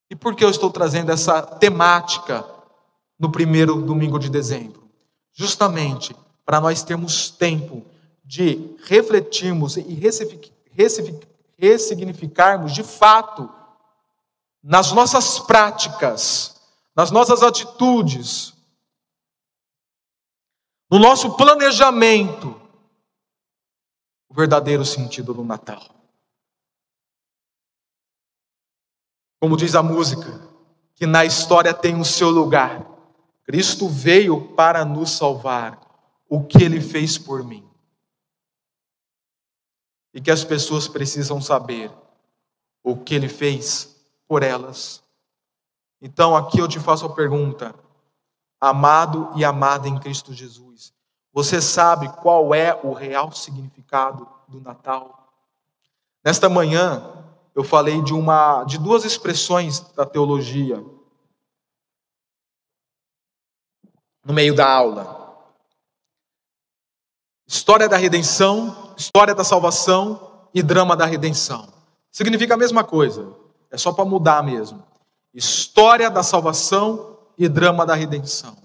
E 0.09 0.15
por 0.15 0.35
que 0.35 0.43
eu 0.43 0.49
estou 0.49 0.69
trazendo 0.69 1.11
essa 1.11 1.41
temática 1.41 2.45
no 3.17 3.31
primeiro 3.31 3.81
domingo 3.81 4.19
de 4.19 4.29
dezembro? 4.29 4.89
Justamente 5.33 6.15
para 6.45 6.61
nós 6.61 6.83
termos 6.83 7.31
tempo 7.31 7.83
de 8.23 8.75
refletirmos 8.85 9.77
e 9.77 9.99
ressignificarmos 11.57 12.73
de 12.73 12.83
fato 12.83 13.49
nas 14.63 14.91
nossas 14.91 15.39
práticas, 15.39 16.59
nas 16.95 17.11
nossas 17.11 17.43
atitudes, 17.43 18.53
no 20.89 20.99
nosso 20.99 21.35
planejamento, 21.35 22.59
o 24.29 24.33
verdadeiro 24.33 24.85
sentido 24.85 25.33
do 25.33 25.43
Natal. 25.43 25.94
Como 29.45 29.55
diz 29.55 29.75
a 29.75 29.83
música, 29.83 30.41
que 30.95 31.05
na 31.05 31.23
história 31.23 31.71
tem 31.71 32.01
o 32.01 32.03
seu 32.03 32.31
lugar. 32.31 32.83
Cristo 33.43 33.87
veio 33.87 34.41
para 34.55 34.83
nos 34.83 35.11
salvar. 35.11 35.79
O 36.27 36.43
que 36.43 36.63
ele 36.63 36.81
fez 36.81 37.15
por 37.15 37.43
mim. 37.43 37.63
E 40.11 40.19
que 40.19 40.31
as 40.31 40.43
pessoas 40.43 40.87
precisam 40.87 41.39
saber 41.39 41.91
o 42.83 42.97
que 42.97 43.13
ele 43.13 43.29
fez 43.29 43.95
por 44.27 44.41
elas. 44.41 45.03
Então 46.01 46.35
aqui 46.35 46.57
eu 46.57 46.67
te 46.67 46.79
faço 46.79 47.05
a 47.05 47.13
pergunta: 47.13 47.75
amado 48.59 49.31
e 49.35 49.45
amada 49.45 49.87
em 49.87 49.99
Cristo 49.99 50.33
Jesus, 50.33 50.91
você 51.31 51.61
sabe 51.61 52.09
qual 52.13 52.51
é 52.51 52.73
o 52.81 52.93
real 52.93 53.31
significado 53.31 54.27
do 54.47 54.59
Natal? 54.59 55.31
Nesta 56.23 56.49
manhã, 56.49 57.24
eu 57.55 57.63
falei 57.63 58.01
de 58.01 58.13
uma 58.13 58.65
de 58.65 58.77
duas 58.77 59.05
expressões 59.05 59.79
da 59.79 60.05
teologia 60.05 60.83
no 64.25 64.33
meio 64.33 64.53
da 64.53 64.69
aula. 64.69 65.23
História 67.47 67.87
da 67.87 67.95
redenção, 67.95 68.93
história 68.97 69.33
da 69.33 69.43
salvação 69.43 70.47
e 70.53 70.61
drama 70.61 70.97
da 70.97 71.05
redenção. 71.05 71.71
Significa 72.11 72.55
a 72.55 72.57
mesma 72.57 72.83
coisa. 72.83 73.33
É 73.69 73.77
só 73.77 73.93
para 73.93 74.03
mudar 74.03 74.43
mesmo. 74.43 74.83
História 75.33 76.09
da 76.09 76.23
salvação 76.23 77.19
e 77.37 77.47
drama 77.47 77.85
da 77.85 77.93
redenção. 77.93 78.57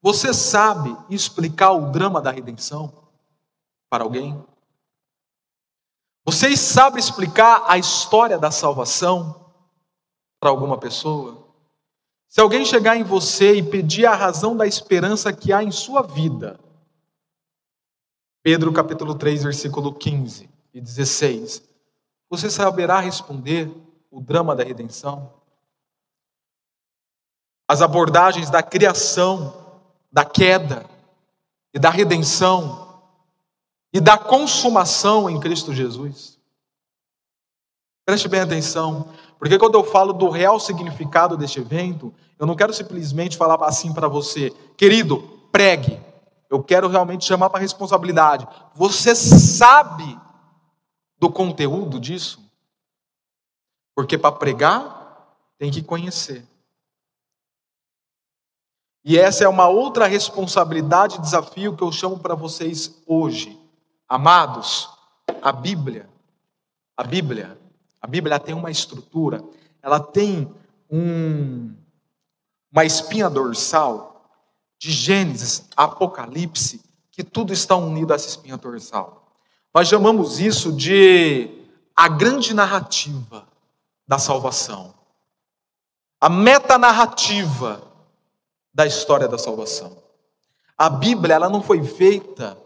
Você 0.00 0.32
sabe 0.32 0.96
explicar 1.10 1.72
o 1.72 1.90
drama 1.90 2.22
da 2.22 2.30
redenção 2.30 2.92
para 3.90 4.04
alguém? 4.04 4.42
Vocês 6.26 6.60
sabem 6.60 6.98
explicar 6.98 7.64
a 7.66 7.78
história 7.78 8.36
da 8.36 8.50
salvação? 8.50 9.46
para 10.46 10.50
alguma 10.50 10.78
pessoa? 10.78 11.44
Se 12.28 12.40
alguém 12.40 12.64
chegar 12.64 12.96
em 12.96 13.02
você 13.02 13.56
e 13.56 13.62
pedir 13.62 14.06
a 14.06 14.14
razão 14.14 14.56
da 14.56 14.66
esperança 14.66 15.32
que 15.32 15.52
há 15.52 15.62
em 15.62 15.70
sua 15.70 16.02
vida, 16.02 16.60
Pedro 18.42 18.72
capítulo 18.72 19.14
3, 19.14 19.42
versículo 19.42 19.92
15 19.92 20.48
e 20.72 20.80
16, 20.80 21.62
você 22.28 22.48
saberá 22.50 23.00
responder 23.00 23.72
o 24.08 24.20
drama 24.20 24.54
da 24.54 24.62
redenção? 24.62 25.32
As 27.66 27.82
abordagens 27.82 28.48
da 28.48 28.62
criação, 28.62 29.82
da 30.12 30.24
queda 30.24 30.88
e 31.74 31.78
da 31.78 31.90
redenção 31.90 32.85
e 33.96 34.00
da 34.00 34.18
consumação 34.18 35.30
em 35.30 35.40
Cristo 35.40 35.72
Jesus. 35.72 36.38
Preste 38.04 38.28
bem 38.28 38.40
atenção, 38.40 39.08
porque 39.38 39.58
quando 39.58 39.74
eu 39.76 39.84
falo 39.84 40.12
do 40.12 40.28
real 40.28 40.60
significado 40.60 41.34
deste 41.34 41.60
evento, 41.60 42.12
eu 42.38 42.46
não 42.46 42.54
quero 42.54 42.74
simplesmente 42.74 43.38
falar 43.38 43.56
assim 43.64 43.94
para 43.94 44.06
você, 44.06 44.50
querido, 44.76 45.22
pregue. 45.50 45.98
Eu 46.50 46.62
quero 46.62 46.88
realmente 46.88 47.24
chamar 47.24 47.48
para 47.48 47.58
responsabilidade. 47.58 48.46
Você 48.74 49.14
sabe 49.14 50.20
do 51.18 51.30
conteúdo 51.30 51.98
disso? 51.98 52.38
Porque 53.94 54.18
para 54.18 54.32
pregar, 54.32 55.38
tem 55.56 55.70
que 55.70 55.82
conhecer. 55.82 56.46
E 59.02 59.18
essa 59.18 59.42
é 59.42 59.48
uma 59.48 59.68
outra 59.68 60.06
responsabilidade, 60.06 61.18
desafio 61.18 61.74
que 61.74 61.82
eu 61.82 61.90
chamo 61.90 62.18
para 62.18 62.34
vocês 62.34 63.02
hoje. 63.06 63.65
Amados, 64.08 64.88
a 65.42 65.50
Bíblia, 65.52 66.08
a 66.96 67.02
Bíblia, 67.02 67.58
a 68.00 68.06
Bíblia 68.06 68.38
tem 68.38 68.54
uma 68.54 68.70
estrutura, 68.70 69.42
ela 69.82 69.98
tem 69.98 70.52
um, 70.90 71.74
uma 72.70 72.84
espinha 72.84 73.28
dorsal 73.28 74.30
de 74.78 74.92
Gênesis, 74.92 75.68
Apocalipse, 75.76 76.82
que 77.10 77.24
tudo 77.24 77.52
está 77.52 77.74
unido 77.74 78.12
a 78.12 78.16
essa 78.16 78.28
espinha 78.28 78.56
dorsal. 78.56 79.26
Nós 79.74 79.88
chamamos 79.88 80.38
isso 80.38 80.72
de 80.72 81.50
a 81.94 82.08
grande 82.08 82.54
narrativa 82.54 83.46
da 84.06 84.18
salvação, 84.18 84.94
a 86.20 86.28
metanarrativa 86.28 87.82
da 88.72 88.86
história 88.86 89.26
da 89.26 89.38
salvação. 89.38 89.96
A 90.76 90.90
Bíblia, 90.90 91.34
ela 91.34 91.48
não 91.48 91.62
foi 91.62 91.82
feita, 91.82 92.56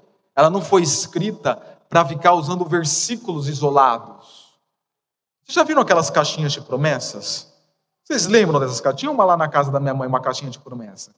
ela 0.40 0.50
não 0.50 0.62
foi 0.62 0.82
escrita 0.82 1.60
para 1.88 2.04
ficar 2.04 2.32
usando 2.32 2.64
versículos 2.64 3.46
isolados. 3.46 4.54
Vocês 5.44 5.54
já 5.54 5.62
viram 5.62 5.82
aquelas 5.82 6.08
caixinhas 6.08 6.52
de 6.52 6.60
promessas? 6.62 7.52
Vocês 8.04 8.26
lembram 8.26 8.58
dessas 8.58 8.80
caixinhas? 8.80 9.00
Tinha 9.00 9.12
uma 9.12 9.24
lá 9.24 9.36
na 9.36 9.48
casa 9.48 9.70
da 9.70 9.78
minha 9.78 9.92
mãe, 9.92 10.08
uma 10.08 10.20
caixinha 10.20 10.50
de 10.50 10.58
promessa. 10.58 11.14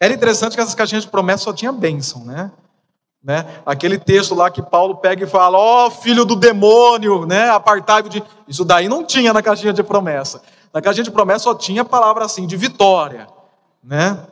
Era 0.00 0.12
interessante 0.12 0.54
que 0.54 0.60
essas 0.60 0.74
caixinhas 0.74 1.04
de 1.04 1.10
promessa 1.10 1.44
só 1.44 1.52
tinha 1.52 1.70
bênção, 1.70 2.24
né? 2.24 2.50
né? 3.22 3.46
Aquele 3.64 3.96
texto 3.96 4.34
lá 4.34 4.50
que 4.50 4.60
Paulo 4.60 4.96
pega 4.96 5.24
e 5.24 5.26
fala: 5.26 5.56
Ó 5.56 5.86
oh, 5.86 5.90
filho 5.90 6.24
do 6.24 6.34
demônio, 6.34 7.24
né? 7.26 7.48
Apartai-vos 7.50 8.10
de. 8.10 8.22
Isso 8.48 8.64
daí 8.64 8.88
não 8.88 9.04
tinha 9.04 9.32
na 9.32 9.42
caixinha 9.42 9.72
de 9.72 9.82
promessa. 9.82 10.42
Na 10.72 10.82
caixinha 10.82 11.04
de 11.04 11.10
promessa 11.12 11.44
só 11.44 11.54
tinha 11.54 11.84
palavra 11.84 12.24
assim, 12.24 12.46
de 12.46 12.56
vitória, 12.56 13.28
né? 13.82 14.26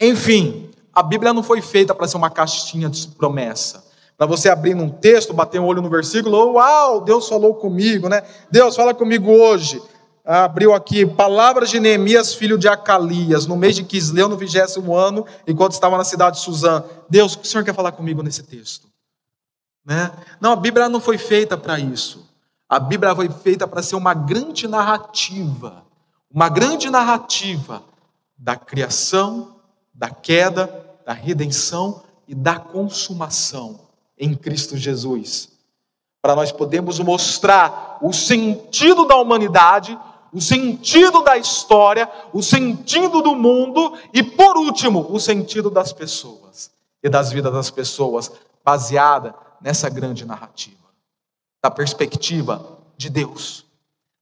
Enfim, 0.00 0.67
a 0.98 1.02
Bíblia 1.02 1.32
não 1.32 1.44
foi 1.44 1.62
feita 1.62 1.94
para 1.94 2.08
ser 2.08 2.16
uma 2.16 2.28
caixinha 2.28 2.88
de 2.88 3.06
promessa. 3.06 3.84
Para 4.16 4.26
você 4.26 4.48
abrir 4.48 4.74
num 4.74 4.90
texto, 4.90 5.32
bater 5.32 5.60
um 5.60 5.64
olho 5.64 5.80
no 5.80 5.88
versículo, 5.88 6.54
uau, 6.54 7.00
Deus 7.02 7.28
falou 7.28 7.54
comigo, 7.54 8.08
né? 8.08 8.24
Deus 8.50 8.74
fala 8.74 8.92
comigo 8.92 9.30
hoje. 9.30 9.80
Abriu 10.24 10.74
aqui, 10.74 11.06
palavras 11.06 11.70
de 11.70 11.78
Neemias, 11.78 12.34
filho 12.34 12.58
de 12.58 12.66
Acalias, 12.66 13.46
no 13.46 13.56
mês 13.56 13.76
de 13.76 13.84
Quisleu, 13.84 14.28
no 14.28 14.36
vigésimo 14.36 14.96
ano, 14.96 15.24
enquanto 15.46 15.70
estava 15.70 15.96
na 15.96 16.02
cidade 16.02 16.38
de 16.38 16.42
Suzã. 16.42 16.82
Deus, 17.08 17.34
o 17.34 17.38
que 17.38 17.46
o 17.46 17.48
Senhor 17.48 17.62
quer 17.62 17.76
falar 17.76 17.92
comigo 17.92 18.20
nesse 18.20 18.42
texto? 18.42 18.88
Né? 19.86 20.10
Não, 20.40 20.50
a 20.50 20.56
Bíblia 20.56 20.88
não 20.88 21.00
foi 21.00 21.16
feita 21.16 21.56
para 21.56 21.78
isso. 21.78 22.28
A 22.68 22.80
Bíblia 22.80 23.14
foi 23.14 23.28
feita 23.28 23.68
para 23.68 23.84
ser 23.84 23.94
uma 23.94 24.14
grande 24.14 24.66
narrativa, 24.66 25.84
uma 26.28 26.48
grande 26.48 26.90
narrativa 26.90 27.84
da 28.36 28.56
criação, 28.56 29.58
da 29.94 30.10
queda, 30.10 30.87
da 31.08 31.14
redenção 31.14 32.02
e 32.28 32.34
da 32.34 32.60
consumação 32.60 33.80
em 34.18 34.34
Cristo 34.34 34.76
Jesus. 34.76 35.48
Para 36.20 36.36
nós 36.36 36.52
podermos 36.52 36.98
mostrar 36.98 37.96
o 38.02 38.12
sentido 38.12 39.06
da 39.06 39.16
humanidade, 39.16 39.98
o 40.30 40.38
sentido 40.38 41.22
da 41.22 41.38
história, 41.38 42.10
o 42.30 42.42
sentido 42.42 43.22
do 43.22 43.34
mundo 43.34 43.96
e, 44.12 44.22
por 44.22 44.58
último, 44.58 45.06
o 45.10 45.18
sentido 45.18 45.70
das 45.70 45.94
pessoas 45.94 46.70
e 47.02 47.08
das 47.08 47.32
vidas 47.32 47.54
das 47.54 47.70
pessoas, 47.70 48.30
baseada 48.62 49.34
nessa 49.62 49.88
grande 49.88 50.26
narrativa, 50.26 50.76
da 51.62 51.70
perspectiva 51.70 52.78
de 52.98 53.08
Deus, 53.08 53.64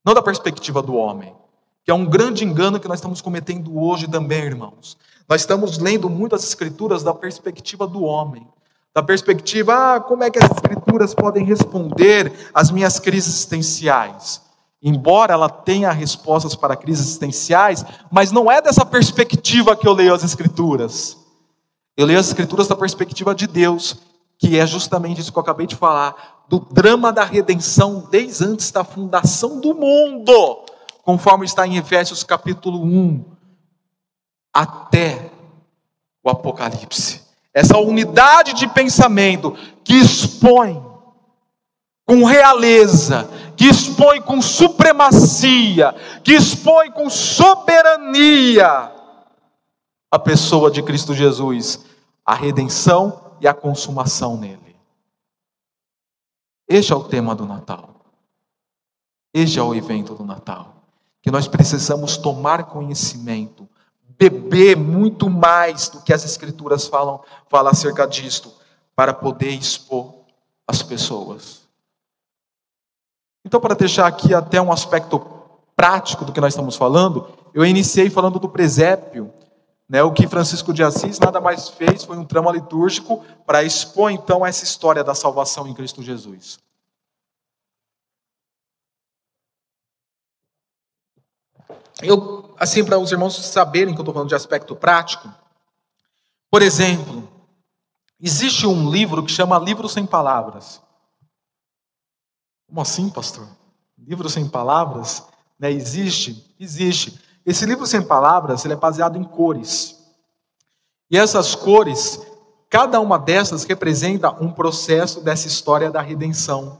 não 0.04 0.14
da 0.14 0.22
perspectiva 0.22 0.80
do 0.80 0.94
homem, 0.94 1.34
que 1.84 1.90
é 1.90 1.94
um 1.94 2.06
grande 2.06 2.44
engano 2.44 2.78
que 2.78 2.86
nós 2.86 2.98
estamos 2.98 3.20
cometendo 3.20 3.76
hoje 3.76 4.06
também, 4.06 4.44
irmãos. 4.44 4.96
Nós 5.28 5.40
estamos 5.40 5.78
lendo 5.78 6.08
muitas 6.08 6.44
escrituras 6.44 7.02
da 7.02 7.12
perspectiva 7.12 7.86
do 7.86 8.02
homem, 8.04 8.46
da 8.94 9.02
perspectiva, 9.02 9.96
ah, 9.96 10.00
como 10.00 10.22
é 10.22 10.30
que 10.30 10.38
as 10.38 10.50
escrituras 10.50 11.14
podem 11.14 11.44
responder 11.44 12.32
às 12.54 12.70
minhas 12.70 13.00
crises 13.00 13.34
existenciais? 13.34 14.40
Embora 14.80 15.34
ela 15.34 15.48
tenha 15.48 15.90
respostas 15.90 16.54
para 16.54 16.76
crises 16.76 17.06
existenciais, 17.06 17.84
mas 18.10 18.30
não 18.30 18.50
é 18.50 18.62
dessa 18.62 18.86
perspectiva 18.86 19.76
que 19.76 19.86
eu 19.86 19.92
leio 19.92 20.14
as 20.14 20.22
escrituras. 20.22 21.16
Eu 21.96 22.06
leio 22.06 22.20
as 22.20 22.28
escrituras 22.28 22.68
da 22.68 22.76
perspectiva 22.76 23.34
de 23.34 23.46
Deus, 23.46 23.96
que 24.38 24.58
é 24.58 24.66
justamente 24.66 25.20
isso 25.20 25.32
que 25.32 25.38
eu 25.38 25.42
acabei 25.42 25.66
de 25.66 25.74
falar, 25.74 26.44
do 26.48 26.60
drama 26.60 27.12
da 27.12 27.24
redenção 27.24 28.06
desde 28.08 28.44
antes 28.44 28.70
da 28.70 28.84
fundação 28.84 29.60
do 29.60 29.74
mundo, 29.74 30.60
conforme 31.02 31.44
está 31.44 31.66
em 31.66 31.76
Efésios 31.76 32.22
capítulo 32.22 32.80
1 32.82 33.35
até 34.56 35.30
o 36.24 36.30
Apocalipse. 36.30 37.20
Essa 37.52 37.76
unidade 37.76 38.54
de 38.54 38.66
pensamento 38.66 39.52
que 39.84 39.92
expõe 39.92 40.82
com 42.06 42.24
realeza, 42.24 43.28
que 43.54 43.66
expõe 43.66 44.22
com 44.22 44.40
supremacia, 44.40 45.94
que 46.24 46.32
expõe 46.32 46.90
com 46.90 47.10
soberania 47.10 48.92
a 50.10 50.18
pessoa 50.18 50.70
de 50.70 50.82
Cristo 50.82 51.12
Jesus, 51.12 51.84
a 52.24 52.34
redenção 52.34 53.36
e 53.40 53.46
a 53.46 53.52
consumação 53.52 54.38
nele. 54.38 54.76
Este 56.66 56.94
é 56.94 56.96
o 56.96 57.04
tema 57.04 57.34
do 57.34 57.44
Natal. 57.44 57.90
Este 59.34 59.58
é 59.58 59.62
o 59.62 59.74
evento 59.74 60.14
do 60.14 60.24
Natal. 60.24 60.76
Que 61.20 61.30
nós 61.30 61.46
precisamos 61.46 62.16
tomar 62.16 62.64
conhecimento 62.64 63.68
beber 64.18 64.76
muito 64.76 65.28
mais 65.28 65.88
do 65.88 66.02
que 66.02 66.12
as 66.12 66.24
escrituras 66.24 66.86
falam, 66.86 67.20
falam 67.48 67.72
acerca 67.72 68.06
disto, 68.06 68.52
para 68.94 69.12
poder 69.12 69.50
expor 69.50 70.14
as 70.66 70.82
pessoas. 70.82 71.62
Então, 73.44 73.60
para 73.60 73.74
deixar 73.74 74.06
aqui 74.06 74.34
até 74.34 74.60
um 74.60 74.72
aspecto 74.72 75.20
prático 75.76 76.24
do 76.24 76.32
que 76.32 76.40
nós 76.40 76.52
estamos 76.52 76.74
falando, 76.74 77.28
eu 77.54 77.64
iniciei 77.64 78.10
falando 78.10 78.38
do 78.40 78.48
presépio, 78.48 79.32
né, 79.88 80.02
o 80.02 80.12
que 80.12 80.26
Francisco 80.26 80.72
de 80.72 80.82
Assis 80.82 81.20
nada 81.20 81.40
mais 81.40 81.68
fez 81.68 82.02
foi 82.02 82.16
um 82.16 82.24
trama 82.24 82.50
litúrgico 82.50 83.24
para 83.46 83.62
expor 83.62 84.10
então 84.10 84.44
essa 84.44 84.64
história 84.64 85.04
da 85.04 85.14
salvação 85.14 85.68
em 85.68 85.74
Cristo 85.74 86.02
Jesus. 86.02 86.58
Eu, 92.02 92.54
assim, 92.58 92.84
para 92.84 92.98
os 92.98 93.10
irmãos 93.10 93.36
saberem 93.46 93.94
que 93.94 94.00
eu 94.00 94.02
estou 94.02 94.14
falando 94.14 94.28
de 94.28 94.34
aspecto 94.34 94.76
prático, 94.76 95.32
por 96.50 96.62
exemplo, 96.62 97.28
existe 98.20 98.66
um 98.66 98.90
livro 98.90 99.24
que 99.24 99.30
chama 99.30 99.58
Livro 99.58 99.88
Sem 99.88 100.06
Palavras. 100.06 100.80
Como 102.66 102.80
assim, 102.80 103.08
pastor? 103.08 103.46
Livro 103.96 104.28
sem 104.28 104.48
palavras? 104.48 105.24
Né, 105.58 105.70
existe? 105.70 106.54
Existe. 106.58 107.18
Esse 107.44 107.64
livro 107.64 107.86
sem 107.86 108.02
palavras 108.02 108.64
ele 108.64 108.74
é 108.74 108.76
baseado 108.76 109.16
em 109.16 109.24
cores. 109.24 109.96
E 111.10 111.16
essas 111.16 111.54
cores, 111.54 112.20
cada 112.68 113.00
uma 113.00 113.18
dessas 113.18 113.64
representa 113.64 114.30
um 114.42 114.50
processo 114.50 115.20
dessa 115.20 115.46
história 115.46 115.90
da 115.90 116.00
redenção. 116.00 116.78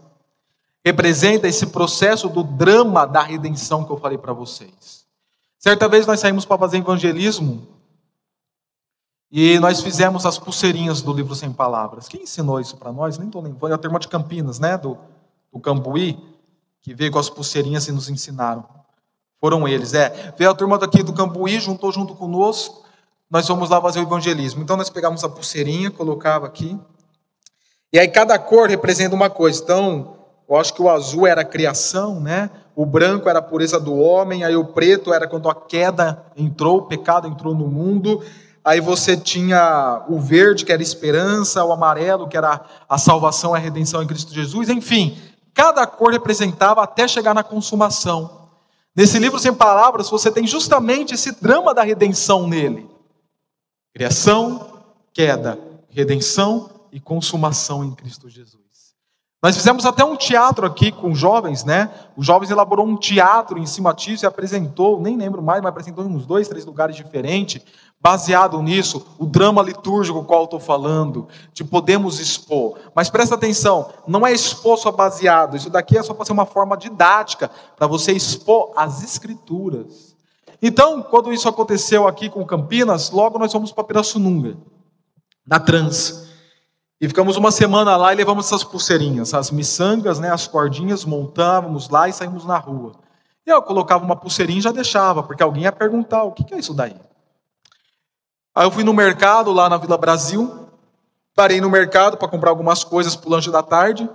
Representa 0.85 1.49
esse 1.49 1.67
processo 1.67 2.29
do 2.29 2.43
drama 2.43 3.07
da 3.07 3.23
redenção 3.23 3.85
que 3.85 3.93
eu 3.93 3.99
falei 3.99 4.19
para 4.19 4.33
vocês. 4.33 5.06
Certa 5.59 5.89
vez 5.89 6.07
nós 6.07 6.21
saímos 6.21 6.45
para 6.45 6.59
fazer 6.59 6.79
evangelismo 6.79 7.67
e 9.31 9.59
nós 9.59 9.83
fizemos 9.83 10.25
as 10.25 10.39
pulseirinhas 10.39 11.03
do 11.03 11.13
livro 11.13 11.35
Sem 11.35 11.53
Palavras. 11.53 12.07
Quem 12.09 12.23
ensinou 12.23 12.61
isso 12.61 12.77
para 12.77 12.93
nós? 12.93 13.19
Nem 13.19 13.27
estou 13.27 13.43
lembrando. 13.43 13.73
É 13.73 13.75
a 13.75 13.79
turma 13.79 13.99
de 13.99 14.09
Campinas, 14.09 14.59
né? 14.59 14.79
Do, 14.79 14.97
do 15.53 15.59
Cambuí, 15.59 16.19
que 16.81 16.95
veio 16.95 17.11
com 17.11 17.19
as 17.19 17.29
pulseirinhas 17.29 17.89
e 17.89 17.93
nos 17.93 18.09
ensinaram. 18.09 18.65
Foram 19.41 19.67
eles, 19.67 19.93
é. 19.95 20.35
Veio 20.39 20.51
a 20.51 20.55
turma 20.55 20.79
daqui 20.79 21.03
do 21.03 21.13
Cambuí, 21.13 21.59
juntou 21.59 21.93
junto 21.93 22.15
conosco, 22.15 22.85
nós 23.29 23.47
fomos 23.47 23.69
lá 23.69 23.81
fazer 23.81 23.99
o 23.99 24.03
evangelismo. 24.03 24.63
Então 24.63 24.77
nós 24.77 24.89
pegamos 24.89 25.25
a 25.25 25.29
pulseirinha, 25.29 25.91
colocava 25.91 26.47
aqui. 26.47 26.79
E 27.93 27.99
aí 27.99 28.09
cada 28.09 28.39
cor 28.39 28.69
representa 28.69 29.15
uma 29.15 29.29
coisa. 29.29 29.63
Então, 29.63 30.17
eu 30.49 30.57
acho 30.57 30.73
que 30.73 30.81
o 30.81 30.89
azul 30.89 31.27
era 31.27 31.41
a 31.41 31.45
criação, 31.45 32.21
né? 32.21 32.51
O 32.77 32.85
branco 32.85 33.27
era 33.27 33.39
a 33.39 33.43
pureza 33.43 33.81
do 33.81 33.97
homem, 33.97 34.45
aí 34.45 34.55
o 34.55 34.67
preto 34.67 35.15
era 35.15 35.27
quando 35.27 35.49
a 35.49 35.55
queda 35.55 36.23
entrou, 36.37 36.77
o 36.77 36.83
pecado 36.83 37.27
entrou 37.27 37.55
no 37.55 37.67
mundo. 37.67 38.23
Aí 38.63 38.83
você 38.83 39.17
tinha 39.17 40.05
o 40.07 40.21
verde, 40.21 40.63
que 40.63 40.71
era 40.71 40.83
esperança, 40.83 41.65
o 41.65 41.73
amarelo, 41.73 42.29
que 42.29 42.37
era 42.37 42.61
a 42.87 42.99
salvação 42.99 43.55
a 43.55 43.59
redenção 43.59 44.03
em 44.03 44.07
Cristo 44.07 44.35
Jesus. 44.35 44.69
Enfim, 44.69 45.17
cada 45.55 45.87
cor 45.87 46.13
representava 46.13 46.83
até 46.83 47.09
chegar 47.09 47.33
na 47.33 47.43
consumação. 47.43 48.51
Nesse 48.95 49.19
livro 49.19 49.39
sem 49.39 49.55
palavras, 49.55 50.11
você 50.11 50.31
tem 50.31 50.47
justamente 50.47 51.15
esse 51.15 51.41
drama 51.41 51.73
da 51.73 51.83
redenção 51.83 52.47
nele. 52.47 52.87
Criação, 53.95 54.83
queda, 55.15 55.59
redenção 55.89 56.69
e 56.93 57.01
consumação 57.01 57.83
em 57.83 57.95
Cristo 57.95 58.29
Jesus. 58.29 58.86
Nós 59.47 59.57
fizemos 59.57 59.87
até 59.87 60.05
um 60.05 60.17
teatro 60.17 60.67
aqui 60.67 60.91
com 60.91 61.15
jovens, 61.15 61.63
né? 61.63 61.89
Os 62.17 62.27
jovens 62.27 62.51
elaborou 62.51 62.85
um 62.85 62.97
teatro 62.97 63.61
em 63.61 63.65
cima 63.65 63.95
disso 63.95 64.25
e 64.25 64.27
apresentou, 64.27 65.01
nem 65.01 65.17
lembro 65.17 65.41
mais, 65.41 65.63
mas 65.63 65.69
apresentou 65.69 66.05
em 66.05 66.09
uns 66.09 66.27
dois, 66.27 66.49
três 66.49 66.67
lugares 66.67 66.97
diferentes, 66.97 67.63
baseado 68.01 68.61
nisso, 68.61 69.07
o 69.17 69.25
drama 69.25 69.63
litúrgico 69.63 70.25
qual 70.25 70.47
estou 70.47 70.59
falando, 70.59 71.29
de 71.53 71.63
podemos 71.63 72.19
expor. 72.19 72.77
Mas 72.93 73.09
presta 73.09 73.37
atenção, 73.37 73.89
não 74.05 74.27
é 74.27 74.33
expor 74.33 74.79
só 74.79 74.91
baseado, 74.91 75.57
isso 75.57 75.71
daqui 75.71 75.97
é 75.97 76.03
só 76.03 76.13
para 76.13 76.25
ser 76.25 76.33
uma 76.33 76.45
forma 76.45 76.77
didática, 76.77 77.49
para 77.77 77.87
você 77.87 78.11
expor 78.11 78.73
as 78.77 79.05
escrituras. 79.05 80.17
Então, 80.61 81.01
quando 81.05 81.33
isso 81.33 81.49
aconteceu 81.49 82.09
aqui 82.09 82.29
com 82.29 82.45
Campinas, 82.45 83.13
logo 83.13 83.39
nós 83.39 83.53
fomos 83.53 83.71
para 83.71 83.85
Pirassununga, 83.85 84.57
na 85.47 85.61
trans. 85.61 86.26
E 86.99 87.07
ficamos 87.09 87.37
uma 87.37 87.51
semana 87.51 87.95
lá 87.97 88.13
e 88.13 88.17
levamos 88.17 88.47
essas 88.47 88.65
pulseirinhas, 88.65 89.35
as 89.35 89.51
miçangas, 89.51 90.19
né, 90.19 90.31
as 90.31 90.47
cordinhas, 90.47 91.05
montávamos 91.05 91.91
lá 91.91 92.09
e 92.09 92.13
saímos 92.13 92.45
na 92.45 92.57
rua. 92.57 92.93
E 93.47 93.51
eu 93.51 93.63
colocava 93.63 94.03
uma 94.03 94.17
pulseirinha 94.17 94.59
e 94.59 94.63
já 94.63 94.73
deixava, 94.73 95.23
porque 95.23 95.43
alguém 95.43 95.65
ia 95.65 95.73
perguntar: 95.73 96.25
o 96.25 96.33
que 96.33 96.55
é 96.55 96.59
isso 96.59 96.73
daí? 96.73 96.97
Aí 98.55 98.67
eu 98.67 98.71
fui 98.71 98.83
no 98.83 98.95
mercado 98.95 99.53
lá 99.53 99.69
na 99.69 99.77
Vila 99.77 99.99
Brasil, 99.99 100.69
parei 101.35 101.61
no 101.61 101.69
mercado 101.69 102.17
para 102.17 102.29
comprar 102.29 102.49
algumas 102.49 102.83
coisas 102.83 103.15
para 103.15 103.29
o 103.29 103.31
lanche 103.31 103.51
da 103.51 103.63
tarde. 103.63 104.09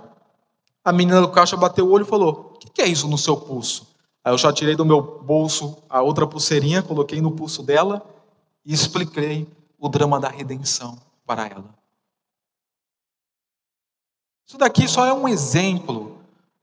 A 0.84 0.92
menina 0.92 1.20
do 1.20 1.28
caixa 1.28 1.56
bateu 1.56 1.86
o 1.86 1.92
olho 1.92 2.02
e 2.02 2.08
falou: 2.08 2.54
O 2.54 2.70
que 2.72 2.82
é 2.82 2.86
isso 2.86 3.06
no 3.06 3.16
seu 3.16 3.36
pulso? 3.36 3.94
Aí 4.24 4.32
eu 4.32 4.38
já 4.38 4.52
tirei 4.52 4.74
do 4.74 4.84
meu 4.84 5.00
bolso 5.22 5.78
a 5.88 6.02
outra 6.02 6.26
pulseirinha, 6.26 6.82
coloquei 6.82 7.20
no 7.20 7.30
pulso 7.30 7.62
dela 7.62 8.02
e 8.66 8.74
expliquei 8.74 9.48
o 9.78 9.88
drama 9.88 10.18
da 10.18 10.28
redenção 10.28 10.98
para 11.24 11.46
ela. 11.46 11.81
Isso 14.52 14.58
daqui 14.58 14.86
só 14.86 15.06
é 15.06 15.12
um 15.14 15.26
exemplo 15.26 16.18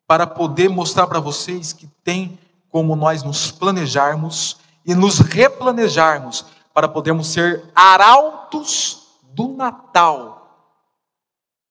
para 0.06 0.28
poder 0.28 0.70
mostrar 0.70 1.08
para 1.08 1.20
vocês 1.20 1.74
que 1.74 1.88
tem 2.04 2.38
como 2.70 2.96
nós 2.96 3.24
nos 3.24 3.50
planejarmos 3.50 4.58
e 4.86 4.94
nos 4.94 5.18
replanejarmos 5.18 6.46
para 6.72 6.88
podermos 6.88 7.30
ser 7.30 7.68
arautos 7.74 9.08
do 9.24 9.48
Natal 9.48 10.78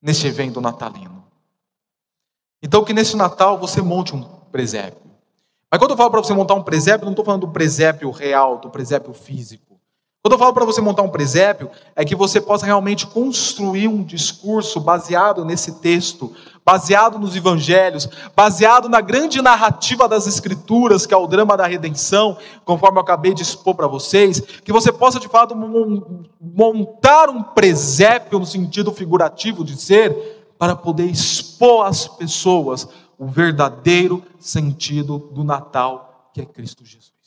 neste 0.03 0.27
evento 0.27 0.61
natalino. 0.61 1.25
Então 2.61 2.85
que 2.85 2.93
nesse 2.93 3.17
Natal 3.17 3.57
você 3.57 3.81
monte 3.81 4.13
um 4.13 4.25
presépio. 4.51 5.09
Mas 5.71 5.79
quando 5.79 5.93
eu 5.93 5.97
falo 5.97 6.11
para 6.11 6.21
você 6.21 6.35
montar 6.35 6.55
um 6.55 6.65
presépio, 6.65 7.05
não 7.05 7.13
estou 7.13 7.25
falando 7.25 7.47
do 7.47 7.53
presépio 7.53 8.11
real, 8.11 8.59
do 8.59 8.71
presépio 8.71 9.15
físico. 9.15 9.68
Quando 10.29 10.35
eu 10.35 10.41
falo 10.41 10.53
para 10.53 10.67
você 10.67 10.83
montar 10.83 11.01
um 11.01 11.09
presépio, 11.09 11.71
é 11.97 12.05
que 12.05 12.15
você 12.15 12.39
possa 12.39 12.67
realmente 12.67 13.07
construir 13.07 13.89
um 13.89 14.05
discurso 14.05 14.79
baseado 14.79 15.43
nesse 15.43 15.81
texto, 15.81 16.35
baseado 16.63 17.19
nos 17.19 17.35
evangelhos, 17.35 18.07
baseado 18.37 18.91
na 18.91 19.01
grande 19.01 19.41
narrativa 19.41 20.07
das 20.07 20.27
escrituras, 20.27 21.07
que 21.07 21.15
é 21.15 21.17
o 21.17 21.27
drama 21.27 21.57
da 21.57 21.67
redenção, 21.67 22.37
conforme 22.63 22.99
eu 22.99 23.01
acabei 23.01 23.33
de 23.33 23.41
expor 23.41 23.75
para 23.75 23.87
vocês, 23.87 24.39
que 24.39 24.71
você 24.71 24.93
possa 24.93 25.19
de 25.19 25.29
fato 25.29 25.57
montar 26.39 27.31
um 27.31 27.43
presépio 27.43 28.39
no 28.39 28.45
sentido 28.45 28.93
figurativo 28.93 29.65
de 29.65 29.81
ser, 29.81 30.53
para 30.59 30.77
poder 30.77 31.07
expor 31.07 31.87
às 31.87 32.07
pessoas 32.07 32.87
o 33.19 33.27
verdadeiro 33.27 34.23
sentido 34.39 35.31
do 35.33 35.43
Natal, 35.43 36.31
que 36.35 36.43
é 36.43 36.45
Cristo 36.45 36.85
Jesus. 36.85 37.18